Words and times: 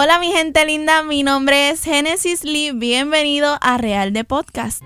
Hola 0.00 0.20
mi 0.20 0.30
gente 0.30 0.64
linda, 0.64 1.02
mi 1.02 1.24
nombre 1.24 1.70
es 1.70 1.82
Genesis 1.82 2.44
Lee, 2.44 2.70
bienvenido 2.70 3.58
a 3.60 3.78
Real 3.78 4.12
de 4.12 4.22
Podcast. 4.22 4.84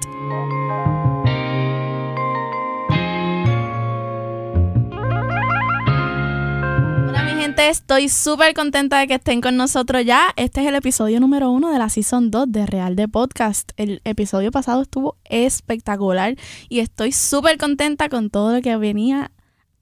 Hola 7.08 7.24
mi 7.24 7.42
gente, 7.42 7.68
estoy 7.68 8.08
súper 8.08 8.54
contenta 8.54 9.00
de 9.00 9.06
que 9.06 9.16
estén 9.16 9.42
con 9.42 9.58
nosotros 9.58 10.02
ya. 10.02 10.32
Este 10.36 10.62
es 10.62 10.66
el 10.66 10.76
episodio 10.76 11.20
número 11.20 11.50
uno 11.50 11.70
de 11.70 11.78
la 11.78 11.90
Season 11.90 12.30
2 12.30 12.50
de 12.50 12.64
Real 12.64 12.96
de 12.96 13.06
Podcast. 13.06 13.72
El 13.76 14.00
episodio 14.04 14.50
pasado 14.50 14.80
estuvo 14.80 15.18
espectacular 15.24 16.36
y 16.70 16.78
estoy 16.78 17.12
súper 17.12 17.58
contenta 17.58 18.08
con 18.08 18.30
todo 18.30 18.54
lo 18.54 18.62
que 18.62 18.78
venía 18.78 19.30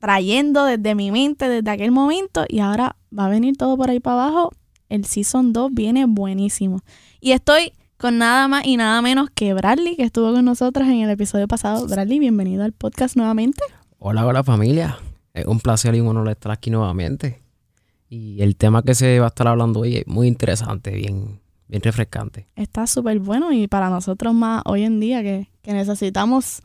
trayendo 0.00 0.64
desde 0.64 0.96
mi 0.96 1.12
mente 1.12 1.48
desde 1.48 1.70
aquel 1.70 1.92
momento 1.92 2.46
y 2.48 2.58
ahora 2.58 2.96
va 3.16 3.26
a 3.26 3.28
venir 3.28 3.56
todo 3.56 3.76
por 3.76 3.90
ahí 3.90 4.00
para 4.00 4.24
abajo. 4.24 4.50
El 4.90 5.04
Season 5.04 5.52
2 5.52 5.72
viene 5.72 6.04
buenísimo. 6.04 6.80
Y 7.20 7.30
estoy 7.30 7.72
con 7.96 8.18
nada 8.18 8.48
más 8.48 8.66
y 8.66 8.76
nada 8.76 9.00
menos 9.00 9.30
que 9.30 9.54
Bradley, 9.54 9.94
que 9.94 10.02
estuvo 10.02 10.32
con 10.32 10.44
nosotros 10.44 10.88
en 10.88 11.00
el 11.00 11.10
episodio 11.10 11.46
pasado. 11.46 11.86
Bradley, 11.86 12.18
bienvenido 12.18 12.64
al 12.64 12.72
podcast 12.72 13.16
nuevamente. 13.16 13.62
Hola, 13.98 14.26
hola 14.26 14.42
familia. 14.42 14.98
Es 15.32 15.46
un 15.46 15.60
placer 15.60 15.94
y 15.94 16.00
un 16.00 16.08
honor 16.08 16.28
estar 16.28 16.50
aquí 16.50 16.70
nuevamente. 16.70 17.40
Y 18.08 18.42
el 18.42 18.56
tema 18.56 18.82
que 18.82 18.96
se 18.96 19.20
va 19.20 19.26
a 19.26 19.28
estar 19.28 19.46
hablando 19.46 19.80
hoy 19.80 19.98
es 19.98 20.06
muy 20.08 20.26
interesante, 20.26 20.90
bien, 20.90 21.40
bien 21.68 21.82
refrescante. 21.82 22.48
Está 22.56 22.88
súper 22.88 23.20
bueno 23.20 23.52
y 23.52 23.68
para 23.68 23.90
nosotros 23.90 24.34
más 24.34 24.62
hoy 24.66 24.82
en 24.82 24.98
día 24.98 25.22
que, 25.22 25.48
que 25.62 25.72
necesitamos 25.72 26.62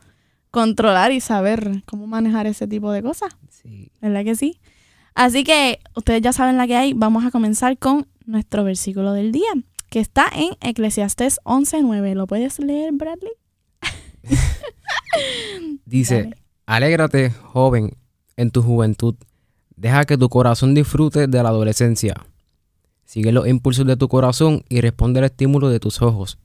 controlar 0.50 1.12
y 1.12 1.20
saber 1.20 1.84
cómo 1.84 2.08
manejar 2.08 2.48
ese 2.48 2.66
tipo 2.66 2.90
de 2.90 3.04
cosas. 3.04 3.36
Sí. 3.50 3.92
¿Verdad 4.00 4.24
que 4.24 4.34
sí? 4.34 4.58
Así 5.14 5.44
que 5.44 5.78
ustedes 5.94 6.22
ya 6.22 6.32
saben 6.32 6.56
la 6.56 6.66
que 6.66 6.74
hay. 6.74 6.92
Vamos 6.92 7.24
a 7.24 7.30
comenzar 7.30 7.78
con 7.78 8.08
nuestro 8.26 8.64
versículo 8.64 9.12
del 9.12 9.32
día, 9.32 9.48
que 9.88 10.00
está 10.00 10.26
en 10.34 10.50
Eclesiastés 10.60 11.40
11.9. 11.44 12.14
¿Lo 12.14 12.26
puedes 12.26 12.58
leer, 12.58 12.92
Bradley? 12.92 13.32
Dice, 15.84 16.22
Dale. 16.24 16.36
alégrate, 16.66 17.30
joven, 17.30 17.96
en 18.36 18.50
tu 18.50 18.62
juventud. 18.62 19.14
Deja 19.76 20.04
que 20.04 20.18
tu 20.18 20.28
corazón 20.28 20.74
disfrute 20.74 21.26
de 21.26 21.42
la 21.42 21.50
adolescencia. 21.50 22.14
Sigue 23.04 23.30
los 23.32 23.46
impulsos 23.46 23.86
de 23.86 23.96
tu 23.96 24.08
corazón 24.08 24.64
y 24.68 24.80
responde 24.80 25.20
al 25.20 25.26
estímulo 25.26 25.68
de 25.68 25.80
tus 25.80 26.02
ojos. 26.02 26.38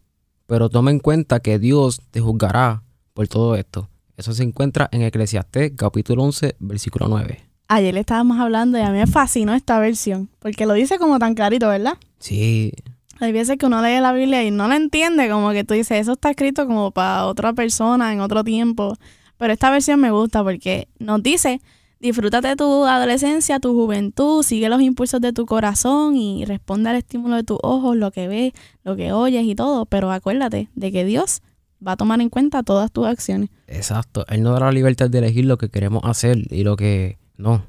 Pero 0.45 0.69
toma 0.69 0.91
en 0.91 0.99
cuenta 0.99 1.39
que 1.39 1.57
Dios 1.59 2.01
te 2.11 2.19
juzgará 2.19 2.83
por 3.13 3.27
todo 3.27 3.55
esto. 3.55 3.89
Eso 4.17 4.33
se 4.33 4.43
encuentra 4.43 4.88
en 4.91 5.01
Eclesiastés 5.01 5.71
capítulo 5.75 6.23
11, 6.23 6.55
versículo 6.59 7.07
9. 7.07 7.50
Ayer 7.73 7.94
le 7.94 8.02
estábamos 8.02 8.38
hablando 8.38 8.77
y 8.77 8.81
a 8.81 8.91
mí 8.91 8.97
me 8.97 9.08
fascinó 9.08 9.53
esta 9.53 9.80
versión, 9.80 10.30
porque 10.39 10.66
lo 10.66 10.73
dice 10.73 10.97
como 10.97 11.19
tan 11.19 11.36
clarito, 11.36 11.69
¿verdad? 11.69 11.94
Sí, 12.19 12.73
Hay 13.22 13.31
veces 13.31 13.58
que 13.58 13.66
uno 13.66 13.81
lee 13.81 14.02
la 14.02 14.11
Biblia 14.11 14.44
y 14.44 14.52
no 14.52 14.67
la 14.67 14.75
entiende, 14.75 15.30
como 15.30 15.52
que 15.52 15.63
tú 15.63 15.73
dices, 15.73 16.02
eso 16.02 16.11
está 16.11 16.31
escrito 16.31 16.67
como 16.67 16.91
para 16.91 17.28
otra 17.28 17.53
persona 17.53 18.11
en 18.11 18.19
otro 18.19 18.44
tiempo. 18.44 18.97
Pero 19.38 19.53
esta 19.53 19.72
versión 19.72 20.02
me 20.02 20.11
gusta 20.11 20.44
porque 20.44 20.89
nos 21.00 21.23
dice, 21.23 21.61
disfrútate 22.02 22.58
tu 22.58 22.83
adolescencia, 22.83 23.61
tu 23.61 23.73
juventud, 23.73 24.44
sigue 24.44 24.67
los 24.67 24.81
impulsos 24.81 25.22
de 25.22 25.31
tu 25.31 25.45
corazón 25.45 26.17
y 26.17 26.44
responde 26.44 26.89
al 26.89 26.97
estímulo 26.97 27.38
de 27.38 27.45
tus 27.45 27.59
ojos, 27.63 27.95
lo 27.95 28.11
que 28.11 28.28
ves, 28.28 28.52
lo 28.83 28.97
que 28.97 29.13
oyes 29.13 29.45
y 29.45 29.56
todo. 29.56 29.85
Pero 29.85 30.11
acuérdate 30.11 30.67
de 30.75 30.91
que 30.91 31.06
Dios 31.06 31.41
va 31.88 31.94
a 31.94 31.95
tomar 31.95 32.19
en 32.19 32.28
cuenta 32.30 32.63
todas 32.63 32.91
tus 32.91 33.08
acciones. 33.08 33.50
exacto. 33.67 34.25
Él 34.28 34.44
nos 34.44 34.56
da 34.56 34.66
la 34.66 34.72
libertad 34.73 35.09
de 35.09 35.19
elegir 35.19 35.45
lo 35.45 35.58
que 35.58 35.69
queremos 35.69 36.03
hacer 36.03 36.38
y 36.52 36.66
lo 36.66 36.75
que 36.75 37.20
no. 37.42 37.66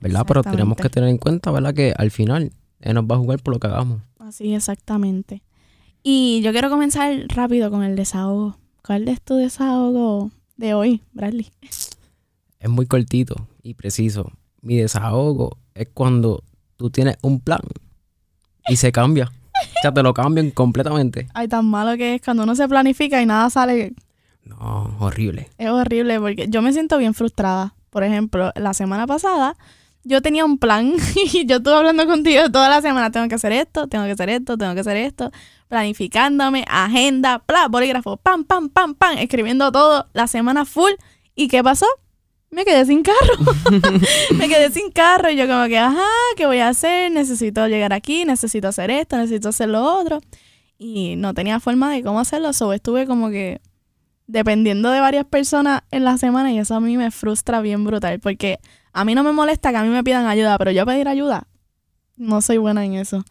¿Verdad? 0.00 0.24
Pero 0.26 0.42
tenemos 0.42 0.76
que 0.76 0.90
tener 0.90 1.08
en 1.08 1.18
cuenta, 1.18 1.50
¿verdad? 1.50 1.74
Que 1.74 1.94
al 1.96 2.10
final 2.10 2.52
Él 2.80 2.94
nos 2.94 3.04
va 3.04 3.16
a 3.16 3.18
jugar 3.18 3.42
por 3.42 3.54
lo 3.54 3.60
que 3.60 3.66
hagamos. 3.66 4.02
Así 4.18 4.54
exactamente. 4.54 5.42
Y 6.02 6.40
yo 6.42 6.52
quiero 6.52 6.70
comenzar 6.70 7.12
rápido 7.28 7.70
con 7.70 7.82
el 7.82 7.96
desahogo. 7.96 8.58
¿Cuál 8.84 9.08
es 9.08 9.20
tu 9.20 9.34
desahogo 9.34 10.30
de 10.56 10.74
hoy, 10.74 11.02
Bradley? 11.12 11.50
Es 12.60 12.68
muy 12.68 12.86
cortito 12.86 13.48
y 13.62 13.74
preciso. 13.74 14.30
Mi 14.60 14.76
desahogo 14.76 15.56
es 15.74 15.88
cuando 15.92 16.44
tú 16.76 16.90
tienes 16.90 17.16
un 17.22 17.40
plan 17.40 17.60
y 18.68 18.76
se 18.76 18.92
cambia. 18.92 19.32
O 19.54 19.80
sea, 19.80 19.92
te 19.92 20.02
lo 20.02 20.12
cambian 20.12 20.50
completamente. 20.50 21.26
Ay, 21.34 21.48
tan 21.48 21.64
malo 21.66 21.96
que 21.96 22.16
es 22.16 22.22
cuando 22.22 22.42
uno 22.42 22.54
se 22.54 22.68
planifica 22.68 23.20
y 23.22 23.26
nada 23.26 23.48
sale. 23.50 23.94
No, 24.44 24.96
horrible. 25.00 25.50
Es 25.58 25.70
horrible 25.70 26.20
porque 26.20 26.46
yo 26.48 26.62
me 26.62 26.72
siento 26.72 26.98
bien 26.98 27.14
frustrada. 27.14 27.74
Por 27.96 28.04
ejemplo, 28.04 28.52
la 28.56 28.74
semana 28.74 29.06
pasada 29.06 29.56
yo 30.04 30.20
tenía 30.20 30.44
un 30.44 30.58
plan 30.58 30.92
y 31.32 31.46
yo 31.46 31.56
estuve 31.56 31.76
hablando 31.76 32.06
contigo 32.06 32.42
toda 32.52 32.68
la 32.68 32.82
semana. 32.82 33.10
Tengo 33.10 33.26
que 33.26 33.36
hacer 33.36 33.52
esto, 33.52 33.86
tengo 33.86 34.04
que 34.04 34.10
hacer 34.10 34.28
esto, 34.28 34.58
tengo 34.58 34.74
que 34.74 34.80
hacer 34.80 34.98
esto. 34.98 35.30
Planificándome, 35.68 36.66
agenda, 36.68 37.42
bla, 37.48 37.68
bolígrafo, 37.68 38.18
pam, 38.18 38.44
pam, 38.44 38.68
pam, 38.68 38.94
pam, 38.96 39.16
escribiendo 39.16 39.72
todo 39.72 40.08
la 40.12 40.26
semana 40.26 40.66
full. 40.66 40.92
¿Y 41.34 41.48
qué 41.48 41.64
pasó? 41.64 41.86
Me 42.50 42.66
quedé 42.66 42.84
sin 42.84 43.02
carro. 43.02 43.32
me 44.36 44.46
quedé 44.46 44.70
sin 44.70 44.90
carro 44.90 45.30
y 45.30 45.36
yo 45.36 45.46
como 45.46 45.66
que, 45.66 45.78
ajá, 45.78 46.04
¿qué 46.36 46.44
voy 46.44 46.58
a 46.58 46.68
hacer? 46.68 47.10
Necesito 47.10 47.66
llegar 47.66 47.94
aquí, 47.94 48.26
necesito 48.26 48.68
hacer 48.68 48.90
esto, 48.90 49.16
necesito 49.16 49.48
hacer 49.48 49.70
lo 49.70 49.82
otro. 49.82 50.20
Y 50.76 51.16
no 51.16 51.32
tenía 51.32 51.60
forma 51.60 51.90
de 51.94 52.02
cómo 52.02 52.20
hacerlo, 52.20 52.52
so 52.52 52.74
estuve 52.74 53.06
como 53.06 53.30
que 53.30 53.62
dependiendo 54.26 54.90
de 54.90 55.00
varias 55.00 55.24
personas 55.24 55.82
en 55.90 56.04
la 56.04 56.18
semana 56.18 56.52
y 56.52 56.58
eso 56.58 56.74
a 56.74 56.80
mí 56.80 56.96
me 56.96 57.10
frustra 57.10 57.60
bien 57.60 57.84
brutal 57.84 58.20
porque 58.20 58.58
a 58.92 59.04
mí 59.04 59.14
no 59.14 59.22
me 59.22 59.32
molesta 59.32 59.70
que 59.70 59.76
a 59.76 59.82
mí 59.82 59.88
me 59.88 60.02
pidan 60.02 60.26
ayuda, 60.26 60.58
pero 60.58 60.70
yo 60.70 60.84
pedir 60.86 61.08
ayuda 61.08 61.46
no 62.16 62.40
soy 62.40 62.58
buena 62.58 62.84
en 62.84 62.94
eso. 62.94 63.24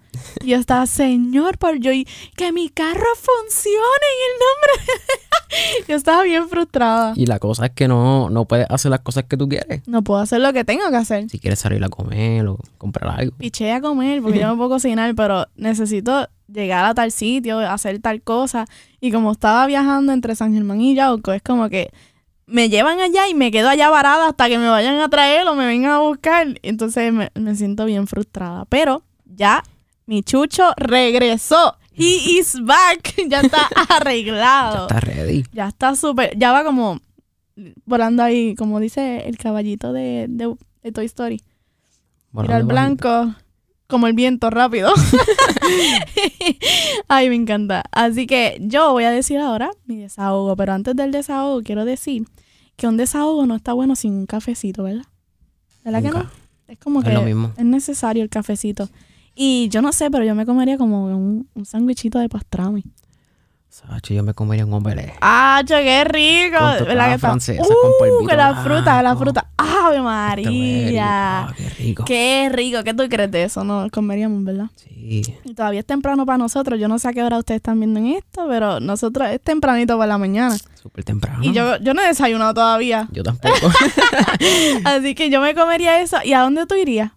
Y 0.44 0.50
yo 0.50 0.58
estaba, 0.58 0.86
señor, 0.86 1.58
por 1.58 1.80
yo 1.80 1.92
y 1.92 2.08
que 2.36 2.52
mi 2.52 2.70
carro 2.70 3.06
funcione 3.16 3.76
en 4.14 4.32
el 4.32 4.40
nombre. 4.46 5.86
yo 5.88 5.96
estaba 5.96 6.24
bien 6.24 6.48
frustrada. 6.48 7.14
Y 7.16 7.26
la 7.26 7.40
cosa 7.40 7.68
es 7.68 7.72
que 7.72 7.88
no, 7.88 8.30
no 8.30 8.46
puedes 8.46 8.68
hacer 8.70 8.92
las 8.92 9.02
cosas 9.02 9.26
que 9.26 9.38
tú 9.38 9.50
quieres. 9.50 9.82
No 9.88 10.04
puedo 10.04 10.20
hacer 10.22 10.40
lo 10.42 10.54
que 10.54 10.64
tengo 10.64 10.90
que 10.90 10.96
hacer. 10.96 11.30
Si 11.30 11.40
quieres 11.40 11.60
salir 11.60 11.84
a 11.84 11.90
comer 11.90 12.48
o 12.48 12.60
comprar 12.78 13.20
algo. 13.20 13.36
piché 13.38 13.72
a 13.72 13.82
comer 13.82 14.22
porque 14.22 14.40
yo 14.40 14.48
no 14.48 14.58
puedo 14.58 14.70
cocinar, 14.70 15.14
pero 15.16 15.48
necesito 15.56 16.28
llegar 16.52 16.86
a 16.86 16.94
tal 16.94 17.12
sitio, 17.12 17.60
hacer 17.60 18.00
tal 18.00 18.22
cosa. 18.22 18.66
Y 19.02 19.12
como 19.12 19.32
estaba 19.32 19.66
viajando 19.66 20.14
entre 20.14 20.36
San 20.36 20.54
Germán 20.54 20.82
y 20.82 20.96
Yauco, 20.96 21.32
es 21.34 21.42
como 21.42 21.70
que 21.70 21.92
me 22.48 22.70
llevan 22.70 23.00
allá 23.00 23.28
y 23.28 23.34
me 23.34 23.50
quedo 23.52 23.70
allá 23.70 23.90
varada 23.90 24.28
hasta 24.30 24.48
que 24.48 24.58
me 24.60 24.68
vayan 24.70 25.00
a 25.00 25.10
traer 25.10 25.48
o 25.48 25.56
me 25.56 25.66
vengan 25.66 25.92
a 25.92 26.00
buscar. 26.00 26.48
Entonces 26.62 27.12
me, 27.12 27.32
me 27.36 27.56
siento 27.56 27.86
bien 27.86 28.06
frustrada. 28.08 28.66
Pero 28.66 29.04
ya 29.26 29.64
mi 30.06 30.22
chucho 30.24 30.72
regresó. 30.78 31.78
He 31.98 32.04
is 32.40 32.60
back. 32.64 33.16
Ya 33.28 33.42
está 33.42 33.68
Ya 33.90 33.96
arreglado. 33.96 34.88
estás 34.88 35.04
ready. 35.04 35.44
Ya 35.54 35.68
está 35.70 35.96
súper. 35.96 36.38
Ya 36.38 36.52
va 36.52 36.64
como 36.64 37.00
volando 37.86 38.22
ahí, 38.22 38.54
como 38.56 38.80
dice 38.80 39.28
el 39.28 39.38
caballito 39.38 39.94
de, 39.94 40.26
de- 40.30 40.56
de 40.84 40.92
Toy 40.92 41.06
Story. 41.06 41.42
Mira 42.34 42.58
el 42.58 42.64
blanco, 42.66 43.34
como 43.88 44.08
el 44.08 44.14
viento 44.14 44.50
rápido. 44.50 44.92
Ay, 47.08 47.30
me 47.30 47.36
encanta. 47.36 47.84
Así 47.92 48.28
que 48.28 48.58
yo 48.62 48.92
voy 48.92 49.04
a 49.04 49.12
decir 49.12 49.40
ahora 49.40 49.72
mi 49.86 49.98
desahogo, 49.98 50.56
pero 50.56 50.74
antes 50.74 50.96
del 50.96 51.12
desahogo 51.12 51.62
quiero 51.64 51.86
decir 51.86 52.26
que 52.76 52.88
un 52.88 52.98
desahogo 52.98 53.46
no 53.46 53.56
está 53.56 53.74
bueno 53.74 53.96
sin 53.96 54.14
un 54.14 54.26
cafecito, 54.26 54.84
¿verdad? 54.84 55.06
¿Verdad 55.84 56.02
que 56.02 56.08
Nunca. 56.10 56.24
no? 56.24 56.30
Es 56.68 56.80
como 56.80 57.00
Es 57.02 57.08
que 57.08 57.14
lo 57.14 57.22
mismo. 57.22 57.52
es 57.58 57.66
necesario 57.66 58.24
el 58.24 58.30
cafecito. 58.30 58.90
Y 59.36 59.70
yo 59.70 59.82
no 59.82 59.92
sé, 59.92 60.10
pero 60.10 60.24
yo 60.24 60.34
me 60.34 60.46
comería 60.46 60.78
como 60.78 61.06
un, 61.06 61.48
un 61.54 61.66
sándwichito 61.66 62.20
de 62.20 62.30
pastrami. 62.30 62.84
Sacho, 63.76 64.14
yo 64.14 64.24
me 64.24 64.34
comería 64.34 64.66
un 64.66 64.72
omelette. 64.72 65.16
¡Ah, 65.20 65.62
qué 65.68 66.06
rico! 66.06 66.58
Con 66.58 66.88
¿Verdad 66.88 67.08
que 67.10 67.16
está? 67.16 67.28
francesa, 67.28 67.62
con 67.62 67.74
¡Uh, 68.24 68.26
que 68.26 68.38
la 68.38 68.64
fruta, 68.64 69.04
la 69.04 69.18
fruta! 69.18 69.50
¡Ave 69.58 70.02
María! 70.02 71.42
Ah, 71.42 71.54
qué 71.58 71.70
rico. 71.72 72.06
Qué 72.06 72.50
rico, 72.54 72.84
¿qué 72.86 72.94
tú 72.94 73.04
crees 73.10 73.30
de 73.32 73.44
eso? 73.44 73.66
No, 73.66 73.90
comeríamos, 73.92 74.46
¿verdad? 74.46 74.68
Sí. 74.78 75.24
Y 75.44 75.54
todavía 75.54 75.82
es 75.82 75.86
temprano 75.86 76.26
para 76.26 76.38
nosotros. 76.38 76.80
Yo 76.80 76.88
no 76.88 77.00
sé 77.00 77.10
a 77.10 77.12
qué 77.12 77.22
hora 77.22 77.38
ustedes 77.38 77.58
están 77.58 77.78
viendo 77.78 78.00
en 78.00 78.14
esto, 78.14 78.46
pero 78.48 78.80
nosotros 78.80 79.28
es 79.28 79.42
tempranito 79.42 79.98
por 79.98 80.08
la 80.08 80.18
mañana. 80.18 80.56
Súper 80.82 81.04
temprano. 81.04 81.44
Y 81.44 81.52
yo, 81.52 81.76
yo 81.80 81.94
no 81.94 82.02
he 82.02 82.08
desayunado 82.08 82.54
todavía. 82.54 83.10
Yo 83.12 83.24
tampoco. 83.24 83.56
Así 84.86 85.16
que 85.16 85.30
yo 85.30 85.42
me 85.42 85.54
comería 85.54 86.00
eso. 86.00 86.16
¿Y 86.24 86.32
a 86.32 86.40
dónde 86.40 86.66
tú 86.66 86.76
irías? 86.76 87.12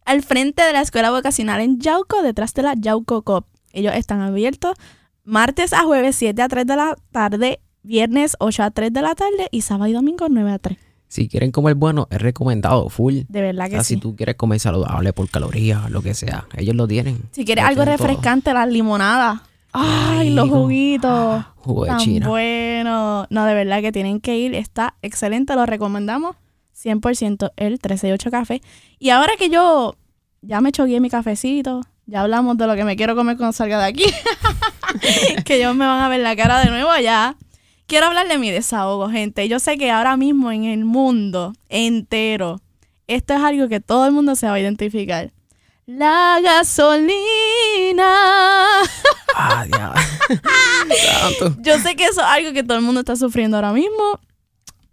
al 0.07 0.23
frente 0.23 0.63
de 0.63 0.73
la 0.73 0.81
escuela 0.81 1.11
vocacional 1.11 1.61
en 1.61 1.81
Yauco, 1.81 2.23
detrás 2.23 2.55
de 2.55 2.63
la 2.63 2.73
Yauco 2.75 3.21
Cop. 3.23 3.47
Ellos 3.73 3.93
están 3.95 4.23
abiertos 4.23 4.75
martes 5.25 5.73
a 5.73 5.83
jueves 5.83 6.15
7 6.17 6.41
a 6.41 6.49
3 6.49 6.67
de 6.67 6.77
la 6.77 6.97
tarde, 7.11 7.61
viernes 7.83 8.37
8 8.39 8.63
a 8.63 8.71
3 8.71 8.93
de 8.93 9.03
la 9.03 9.15
tarde 9.15 9.49
y 9.51 9.63
sábado 9.63 9.89
y 9.89 9.93
domingo 9.93 10.29
9 10.31 10.51
a 10.51 10.59
3. 10.59 10.79
Si 11.15 11.29
quieren 11.29 11.53
comer 11.53 11.77
bueno, 11.77 12.09
es 12.11 12.21
recomendado, 12.21 12.89
full. 12.89 13.21
De 13.29 13.41
verdad 13.41 13.67
O 13.67 13.69
que 13.69 13.75
sea, 13.77 13.85
sí. 13.85 13.95
si 13.95 14.01
tú 14.01 14.17
quieres 14.17 14.35
comer 14.35 14.59
saludable 14.59 15.13
por 15.13 15.29
calorías, 15.31 15.89
lo 15.89 16.03
que 16.03 16.13
sea, 16.13 16.47
ellos 16.57 16.75
lo 16.75 16.89
tienen. 16.89 17.21
Si 17.31 17.45
quieres 17.45 17.65
algo 17.65 17.85
todo. 17.85 17.93
refrescante, 17.93 18.53
las 18.53 18.69
limonadas. 18.69 19.41
Ay, 19.73 20.31
los 20.31 20.49
juguitos. 20.51 21.45
Jugo 21.59 21.85
de 21.85 21.91
Tan 21.91 21.99
China. 22.01 22.29
bueno. 22.29 23.27
No, 23.31 23.45
de 23.47 23.55
verdad 23.55 23.81
que 23.81 23.93
tienen 23.93 24.19
que 24.19 24.37
ir. 24.39 24.57
Está 24.57 24.97
excelente, 25.03 25.55
lo 25.55 25.67
recomendamos. 25.67 26.35
100% 26.77 27.53
el 27.59 27.79
138 27.79 28.31
Café. 28.33 28.61
Y 28.99 29.11
ahora 29.11 29.35
que 29.39 29.49
yo 29.51 29.95
ya 30.43 30.61
me 30.61 30.73
choqué 30.73 30.99
mi 30.99 31.11
cafecito, 31.11 31.83
ya 32.07 32.23
hablamos 32.23 32.59
de 32.59 32.67
lo 32.67 32.75
que 32.75 32.83
me 32.85 32.97
quiero 32.97 33.15
comer 33.15 33.37
cuando 33.37 33.53
salga 33.53 33.79
de 33.79 33.85
aquí, 33.85 34.05
que 35.45 35.57
ellos 35.59 35.77
me 35.77 35.87
van 35.87 36.01
a 36.03 36.09
ver 36.09 36.21
la 36.21 36.35
cara 36.35 36.59
de 36.65 36.71
nuevo 36.71 36.91
allá. 36.91 37.37
Quiero 37.87 38.07
hablar 38.07 38.29
de 38.29 38.39
mi 38.39 38.51
desahogo, 38.51 39.11
gente. 39.11 39.49
Yo 39.49 39.59
sé 39.59 39.77
que 39.77 39.91
ahora 39.91 40.17
mismo 40.17 40.51
en 40.51 40.65
el 40.65 40.85
mundo 40.85 41.53
entero, 41.69 42.61
esto 43.07 43.35
es 43.35 43.41
algo 43.41 43.69
que 43.69 43.81
todo 43.81 44.07
el 44.07 44.13
mundo 44.13 44.37
se 44.37 44.47
va 44.47 44.55
a 44.55 44.61
identificar. 44.61 45.33
La 45.87 46.41
gasolina. 46.43 47.15
Ah. 49.37 49.67
Yo 51.61 51.79
sé 51.79 51.95
que 51.95 52.05
eso 52.05 52.21
es 52.23 52.27
algo 52.27 52.53
que 52.55 52.63
todo 52.63 52.79
el 52.79 52.85
mundo 52.85 53.01
está 53.01 53.17
sufriendo 53.17 53.59
ahora 53.59 53.73
mismo. 53.73 54.19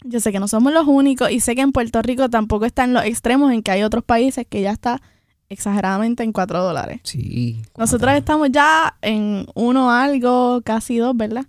Yo 0.03 0.19
sé 0.19 0.33
que 0.33 0.39
no 0.39 0.49
somos 0.49 0.73
los 0.73 0.87
únicos 0.87 1.31
y 1.31 1.39
sé 1.39 1.55
que 1.55 1.61
en 1.61 1.71
Puerto 1.71 2.01
Rico 2.01 2.29
tampoco 2.29 2.65
está 2.65 2.83
en 2.83 2.93
los 2.93 3.05
extremos 3.05 3.53
en 3.53 3.61
que 3.63 3.71
hay 3.71 3.83
otros 3.83 4.03
países 4.03 4.45
que 4.49 4.61
ya 4.61 4.71
está 4.71 5.01
exageradamente 5.47 6.23
en 6.23 6.33
4 6.33 6.61
dólares. 6.61 6.99
Sí. 7.03 7.61
Nosotros 7.77 8.13
estamos 8.15 8.49
ya 8.51 8.97
en 9.01 9.45
uno 9.53 9.91
algo, 9.91 10.61
casi 10.65 10.97
dos, 10.97 11.15
¿verdad? 11.15 11.45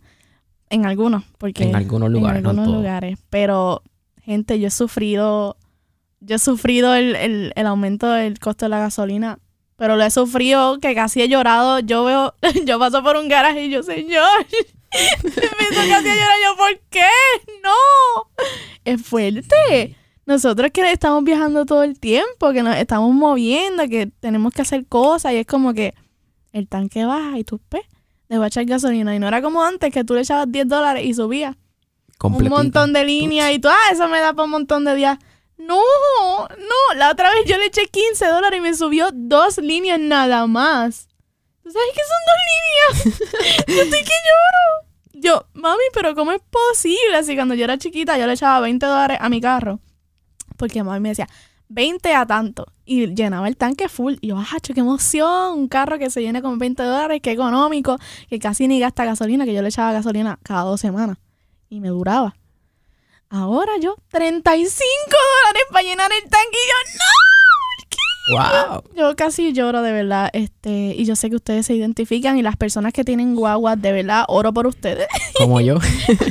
En 0.73 0.87
algunos, 0.87 1.23
porque 1.39 1.65
En 1.65 1.77
algunos 1.77 2.11
lugares, 2.11 2.39
en 2.39 2.43
no 2.45 2.51
en 2.51 2.59
algunos 2.59 2.77
lugares. 2.77 3.19
Pero, 3.31 3.83
gente, 4.23 4.59
yo 4.59 4.69
he 4.69 4.71
sufrido, 4.71 5.57
yo 6.21 6.37
he 6.37 6.39
sufrido 6.39 6.95
el, 6.95 7.15
el- 7.15 7.53
el 7.55 7.67
aumento 7.67 8.09
del 8.11 8.39
costo 8.39 8.65
de 8.65 8.71
la 8.71 8.79
gasolina, 8.79 9.39
pero 9.77 9.97
lo 9.97 10.03
he 10.05 10.11
sufrido 10.11 10.79
que 10.81 10.95
casi 10.95 11.21
he 11.23 11.29
llorado. 11.29 11.79
Yo 11.81 12.05
veo, 12.05 12.35
yo 12.67 12.79
paso 12.79 13.03
por 13.03 13.17
un 13.17 13.29
garaje 13.29 13.67
y 13.67 13.71
yo, 13.71 13.83
señor, 13.83 14.47
me 15.25 15.29
hizo 15.31 15.81
casi 15.91 16.09
a 16.09 16.15
llorar 16.15 16.37
yo, 16.45 16.57
¿por 16.57 16.81
qué? 16.91 17.07
No, 17.63 18.31
es 18.85 19.03
fuerte. 19.03 19.97
Nosotros 20.25 20.71
que 20.73 20.91
estamos 20.93 21.25
viajando 21.25 21.67
todo 21.67 21.83
el 21.83 21.99
tiempo, 21.99 22.53
que 22.53 22.63
nos 22.63 22.77
estamos 22.77 23.13
moviendo, 23.13 23.89
que 23.89 24.07
tenemos 24.07 24.55
que 24.55 24.63
hacer 24.63 24.87
cosas 24.87 25.33
y 25.33 25.37
es 25.39 25.47
como 25.47 25.75
que 25.75 25.95
el 26.53 26.69
tanque 26.69 27.05
baja 27.05 27.39
y 27.39 27.45
tú, 27.45 27.61
pues, 27.69 27.83
le 28.32 28.38
vas 28.38 28.46
a 28.46 28.49
echar 28.49 28.64
gasolina. 28.64 29.14
Y 29.14 29.19
no 29.19 29.29
era 29.29 29.43
como 29.43 29.62
antes 29.62 29.93
que 29.93 30.05
tú 30.05 30.14
le 30.14 30.23
echabas 30.23 30.50
10 30.50 30.67
dólares 30.67 31.05
y 31.05 31.14
subía 31.14 31.56
un 32.29 32.49
montón 32.49 32.93
de 32.93 33.05
líneas 33.05 33.50
y 33.52 33.58
tú, 33.58 33.69
ah, 33.69 33.90
eso 33.93 34.08
me 34.08 34.20
da 34.20 34.32
para 34.32 34.44
un 34.44 34.50
montón 34.50 34.84
de 34.84 34.94
días. 34.94 35.19
No, 35.58 35.81
no, 36.49 36.94
la 36.96 37.11
otra 37.11 37.31
vez 37.31 37.44
yo 37.46 37.56
le 37.56 37.67
eché 37.67 37.87
15 37.87 38.26
dólares 38.26 38.58
y 38.58 38.62
me 38.62 38.75
subió 38.75 39.11
dos 39.12 39.58
líneas 39.58 40.00
nada 40.00 40.46
más. 40.46 41.08
¿Tú 41.62 41.70
sabes 41.70 41.88
qué 41.94 42.00
son 42.08 43.05
dos 43.05 43.12
líneas? 43.12 43.67
yo 43.69 43.82
estoy 43.82 44.00
que 44.00 44.06
lloro. 44.06 44.88
Yo, 45.14 45.46
mami, 45.52 45.85
pero 45.93 46.14
¿cómo 46.14 46.32
es 46.32 46.40
posible? 46.50 47.17
Así 47.17 47.37
cuando 47.37 47.55
yo 47.55 47.64
era 47.64 47.78
chiquita 47.78 48.19
yo 48.19 48.26
le 48.26 48.32
echaba 48.32 48.61
20 48.61 48.85
dólares 48.87 49.19
a 49.20 49.28
mi 49.28 49.40
carro. 49.40 49.78
Porque 50.56 50.82
mami 50.82 51.00
me 51.00 51.08
decía, 51.11 51.28
20 51.73 52.15
a 52.15 52.27
tanto. 52.27 52.67
Y 52.85 53.15
llenaba 53.15 53.49
el 53.49 53.57
tanque 53.57 53.89
full. 53.89 54.15
Y 54.21 54.29
yo, 54.29 54.39
¡ah, 54.39 54.59
qué 54.63 54.79
emoción! 54.79 55.59
Un 55.59 55.69
carro 55.69 55.99
que 55.99 56.11
se 56.11 56.21
llene 56.21 56.43
con 56.43 56.59
20 56.59 56.83
dólares, 56.83 57.21
qué 57.23 57.33
económico, 57.33 57.99
que 58.29 58.39
casi 58.39 58.69
ni 58.69 58.81
gasta 58.81 59.05
gasolina, 59.05 59.45
que 59.45 59.55
yo 59.55 59.63
le 59.63 59.69
echaba 59.69 59.93
gasolina 59.93 60.39
cada 60.43 60.63
dos 60.63 60.81
semanas. 60.81 61.19
Y 61.69 61.81
me 61.81 61.89
duraba. 61.89 62.35
Ahora 63.31 63.73
yo, 63.81 63.97
35 64.09 64.77
dólares 65.09 65.63
para 65.71 65.83
llenar 65.85 66.11
el 66.13 66.23
tanque. 66.29 66.59
Y 66.59 66.69
yo, 66.69 66.99
¡no! 66.99 67.42
Wow. 68.29 68.83
Yo 68.97 69.17
casi 69.17 69.53
lloro 69.53 69.83
de 69.83 69.91
verdad, 69.93 70.31
este, 70.33 70.95
y 70.97 71.05
yo 71.05 71.17
sé 71.17 71.29
que 71.29 71.37
ustedes 71.37 71.67
se 71.67 71.75
identifican 71.75 72.39
y 72.39 72.43
las 72.43 72.57
personas 72.57 72.93
que 72.93 73.03
tienen 73.05 73.35
guaguas, 73.35 73.81
de 73.83 73.91
verdad, 73.93 74.25
oro 74.29 74.53
por 74.53 74.67
ustedes. 74.69 75.07
Como 75.39 75.61
yo. 75.61 75.79